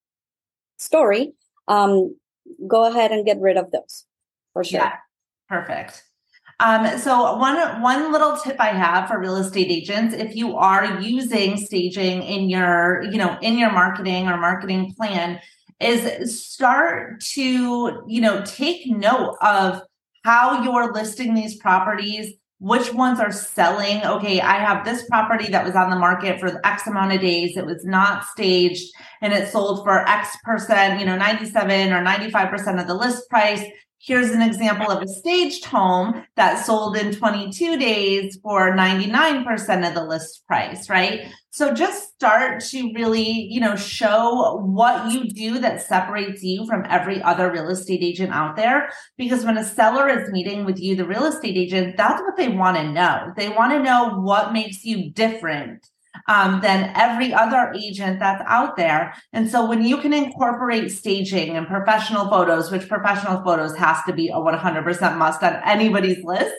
story, 0.79 1.33
um, 1.69 2.16
go 2.66 2.88
ahead 2.88 3.12
and 3.12 3.25
get 3.27 3.40
rid 3.40 3.57
of 3.57 3.71
those 3.71 4.07
for 4.53 4.64
sure. 4.64 4.81
Yeah, 4.81 4.97
perfect. 5.49 6.05
Um, 6.61 6.99
so 6.99 7.37
one 7.38 7.81
one 7.81 8.12
little 8.12 8.37
tip 8.37 8.57
I 8.61 8.69
have 8.69 9.09
for 9.09 9.19
real 9.19 9.37
estate 9.37 9.71
agents, 9.71 10.14
if 10.14 10.37
you 10.37 10.57
are 10.59 11.01
using 11.01 11.57
staging 11.57 12.23
in 12.23 12.51
your, 12.51 13.03
you 13.05 13.16
know, 13.16 13.38
in 13.40 13.57
your 13.57 13.73
marketing 13.73 14.29
or 14.29 14.37
marketing 14.37 14.95
plan, 14.95 15.40
is 15.81 16.45
start 16.45 17.21
to, 17.21 18.03
you 18.07 18.21
know, 18.21 18.43
take 18.45 18.87
note 18.87 19.37
of 19.40 19.81
how 20.23 20.62
you're 20.62 20.93
listing 20.93 21.35
these 21.35 21.57
properties 21.57 22.35
which 22.61 22.92
ones 22.92 23.18
are 23.18 23.33
selling. 23.33 24.05
Okay, 24.05 24.40
I 24.40 24.57
have 24.57 24.85
this 24.85 25.07
property 25.09 25.51
that 25.51 25.64
was 25.64 25.75
on 25.75 25.88
the 25.88 25.96
market 25.96 26.38
for 26.38 26.61
X 26.64 26.87
amount 26.87 27.12
of 27.12 27.20
days. 27.20 27.57
It 27.57 27.64
was 27.64 27.85
not 27.85 28.27
staged 28.27 28.92
and 29.23 29.33
it 29.33 29.49
sold 29.49 29.83
for 29.83 30.07
X 30.07 30.37
percent, 30.44 31.01
you 31.01 31.07
know, 31.07 31.16
97 31.16 31.92
or 31.92 32.05
95% 32.05 32.81
of 32.81 32.87
the 32.87 32.94
list 32.94 33.29
price 33.31 33.64
here's 34.03 34.31
an 34.31 34.41
example 34.41 34.91
of 34.91 35.03
a 35.03 35.07
staged 35.07 35.65
home 35.65 36.25
that 36.35 36.65
sold 36.65 36.97
in 36.97 37.15
22 37.15 37.77
days 37.77 38.39
for 38.43 38.75
99% 38.75 39.89
of 39.89 39.95
the 39.95 40.05
list 40.05 40.47
price 40.47 40.89
right? 40.89 41.29
So 41.51 41.75
just 41.75 42.15
start 42.15 42.63
to 42.67 42.93
really 42.95 43.23
you 43.23 43.61
know 43.61 43.77
show 43.77 44.57
what 44.65 45.13
you 45.13 45.29
do 45.29 45.59
that 45.59 45.83
separates 45.83 46.43
you 46.43 46.67
from 46.67 46.85
every 46.89 47.23
other 47.23 47.53
real 47.53 47.69
estate 47.69 48.03
agent 48.03 48.33
out 48.33 48.57
there. 48.57 48.91
Because 49.17 49.45
when 49.45 49.59
a 49.59 49.65
seller 49.65 50.09
is 50.09 50.31
meeting 50.31 50.65
with 50.65 50.81
you 50.81 50.97
the 50.97 51.07
real 51.07 51.25
estate 51.25 51.57
agent 51.57 51.97
that's 51.97 52.23
what 52.23 52.37
they 52.37 52.49
want 52.49 52.77
to 52.79 52.91
know. 52.91 53.33
They 53.37 53.49
want 53.49 53.73
to 53.73 53.83
know 53.83 54.21
what 54.21 54.53
makes 54.53 54.85
you 54.85 55.11
different 55.11 55.87
um, 56.29 56.61
than 56.61 56.92
every 56.94 57.33
other 57.33 57.73
agent 57.77 58.20
that's 58.20 58.42
out 58.46 58.77
there. 58.77 59.14
And 59.33 59.51
so 59.51 59.66
when 59.66 59.85
you 59.85 59.99
can 59.99 60.12
incorporate 60.12 60.90
staging 60.90 61.57
and 61.57 61.66
professional 61.66 62.29
photos, 62.29 62.70
which 62.70 62.88
professional 62.88 63.42
photos 63.42 63.77
has 63.77 63.99
to 64.07 64.12
be 64.12 64.29
a 64.29 64.35
100% 64.35 65.16
must 65.16 65.42
on 65.42 65.61
anybody's 65.64 66.23
list. 66.25 66.55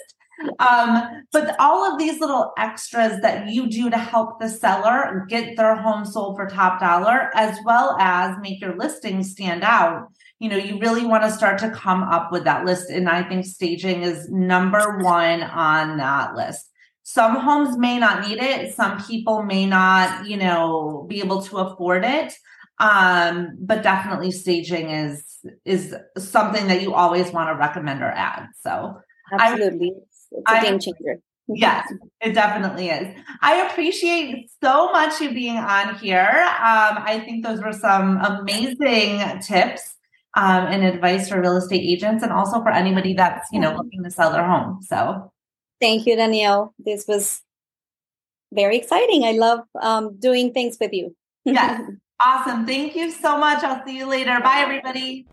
Um, 0.59 1.23
but 1.31 1.55
all 1.59 1.91
of 1.91 1.99
these 1.99 2.19
little 2.19 2.51
extras 2.57 3.21
that 3.21 3.49
you 3.49 3.69
do 3.69 3.91
to 3.91 3.97
help 3.97 4.39
the 4.39 4.49
seller 4.49 5.25
get 5.29 5.55
their 5.55 5.75
home 5.75 6.03
sold 6.03 6.35
for 6.35 6.47
top 6.47 6.79
dollar, 6.79 7.29
as 7.35 7.57
well 7.63 7.95
as 7.99 8.35
make 8.41 8.59
your 8.59 8.75
listing 8.75 9.23
stand 9.23 9.63
out, 9.63 10.07
you 10.39 10.49
know, 10.49 10.57
you 10.57 10.79
really 10.79 11.05
want 11.05 11.23
to 11.23 11.31
start 11.31 11.59
to 11.59 11.69
come 11.69 12.01
up 12.01 12.31
with 12.31 12.43
that 12.45 12.65
list. 12.65 12.89
And 12.89 13.07
I 13.07 13.21
think 13.21 13.45
staging 13.45 14.01
is 14.01 14.29
number 14.29 14.97
one 14.97 15.43
on 15.43 15.97
that 15.97 16.35
list 16.35 16.70
some 17.03 17.39
homes 17.39 17.77
may 17.77 17.97
not 17.99 18.27
need 18.27 18.39
it. 18.39 18.75
Some 18.75 19.03
people 19.03 19.43
may 19.43 19.65
not 19.65 20.27
you 20.27 20.37
know 20.37 21.05
be 21.09 21.19
able 21.21 21.41
to 21.43 21.57
afford 21.57 22.05
it. 22.05 22.33
Um 22.79 23.57
but 23.59 23.83
definitely 23.83 24.31
staging 24.31 24.89
is 24.89 25.23
is 25.65 25.95
something 26.17 26.67
that 26.67 26.81
you 26.81 26.93
always 26.93 27.31
want 27.31 27.49
to 27.49 27.55
recommend 27.55 28.01
or 28.01 28.11
add. 28.11 28.47
So 28.61 28.97
absolutely. 29.31 29.93
I, 29.95 30.01
it's 30.31 30.51
a 30.51 30.61
game 30.61 30.79
changer. 30.79 31.21
Yes 31.47 31.91
it 32.21 32.33
definitely 32.33 32.89
is. 32.89 33.15
I 33.41 33.67
appreciate 33.67 34.49
so 34.63 34.91
much 34.91 35.19
you 35.19 35.33
being 35.33 35.57
on 35.57 35.95
here. 35.95 36.45
Um 36.59 37.03
i 37.11 37.21
think 37.25 37.45
those 37.45 37.61
were 37.61 37.73
some 37.73 38.17
amazing 38.17 39.41
tips 39.41 39.95
um, 40.35 40.67
and 40.67 40.83
advice 40.83 41.29
for 41.29 41.41
real 41.41 41.57
estate 41.57 41.83
agents 41.83 42.23
and 42.23 42.31
also 42.31 42.61
for 42.61 42.71
anybody 42.71 43.13
that's 43.13 43.47
you 43.51 43.59
know 43.59 43.73
looking 43.75 44.03
to 44.03 44.11
sell 44.11 44.31
their 44.31 44.45
home. 44.45 44.81
So 44.81 45.31
Thank 45.81 46.05
you, 46.05 46.15
Danielle. 46.15 46.73
This 46.77 47.05
was 47.07 47.41
very 48.53 48.77
exciting. 48.77 49.23
I 49.23 49.31
love 49.31 49.61
um, 49.81 50.17
doing 50.19 50.53
things 50.53 50.77
with 50.79 50.93
you. 50.93 51.15
yes. 51.45 51.81
Awesome. 52.23 52.67
Thank 52.67 52.95
you 52.95 53.09
so 53.09 53.35
much. 53.35 53.63
I'll 53.63 53.83
see 53.83 53.97
you 53.97 54.05
later. 54.05 54.39
Bye, 54.41 54.59
everybody. 54.59 55.25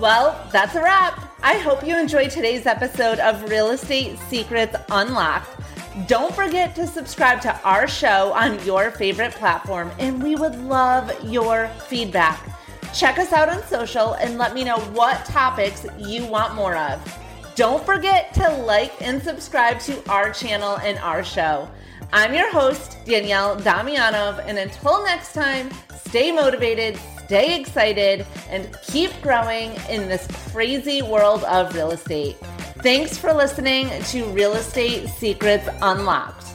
Well, 0.00 0.48
that's 0.50 0.74
a 0.74 0.82
wrap. 0.82 1.32
I 1.44 1.58
hope 1.58 1.86
you 1.86 1.96
enjoyed 1.96 2.32
today's 2.32 2.66
episode 2.66 3.20
of 3.20 3.48
Real 3.48 3.70
Estate 3.70 4.18
Secrets 4.28 4.74
Unlocked. 4.90 5.60
Don't 6.08 6.34
forget 6.34 6.74
to 6.74 6.88
subscribe 6.88 7.40
to 7.42 7.56
our 7.62 7.86
show 7.86 8.32
on 8.32 8.60
your 8.64 8.90
favorite 8.90 9.34
platform, 9.34 9.92
and 10.00 10.20
we 10.20 10.34
would 10.34 10.56
love 10.64 11.12
your 11.30 11.68
feedback. 11.86 12.49
Check 12.92 13.18
us 13.18 13.32
out 13.32 13.48
on 13.48 13.62
social 13.64 14.14
and 14.14 14.36
let 14.36 14.52
me 14.52 14.64
know 14.64 14.78
what 14.78 15.24
topics 15.24 15.86
you 15.98 16.26
want 16.26 16.54
more 16.54 16.76
of. 16.76 17.00
Don't 17.54 17.84
forget 17.84 18.34
to 18.34 18.48
like 18.64 19.00
and 19.00 19.22
subscribe 19.22 19.78
to 19.80 20.10
our 20.10 20.32
channel 20.32 20.78
and 20.78 20.98
our 20.98 21.22
show. 21.22 21.70
I'm 22.12 22.34
your 22.34 22.50
host, 22.50 22.98
Danielle 23.04 23.56
Damianov, 23.56 24.44
and 24.44 24.58
until 24.58 25.04
next 25.04 25.32
time, 25.32 25.70
stay 25.94 26.32
motivated, 26.32 26.98
stay 27.24 27.60
excited, 27.60 28.26
and 28.48 28.76
keep 28.82 29.12
growing 29.22 29.70
in 29.88 30.08
this 30.08 30.26
crazy 30.50 31.02
world 31.02 31.44
of 31.44 31.72
real 31.74 31.92
estate. 31.92 32.36
Thanks 32.82 33.16
for 33.16 33.32
listening 33.32 33.88
to 34.04 34.24
Real 34.30 34.54
Estate 34.54 35.08
Secrets 35.08 35.68
Unlocked. 35.82 36.49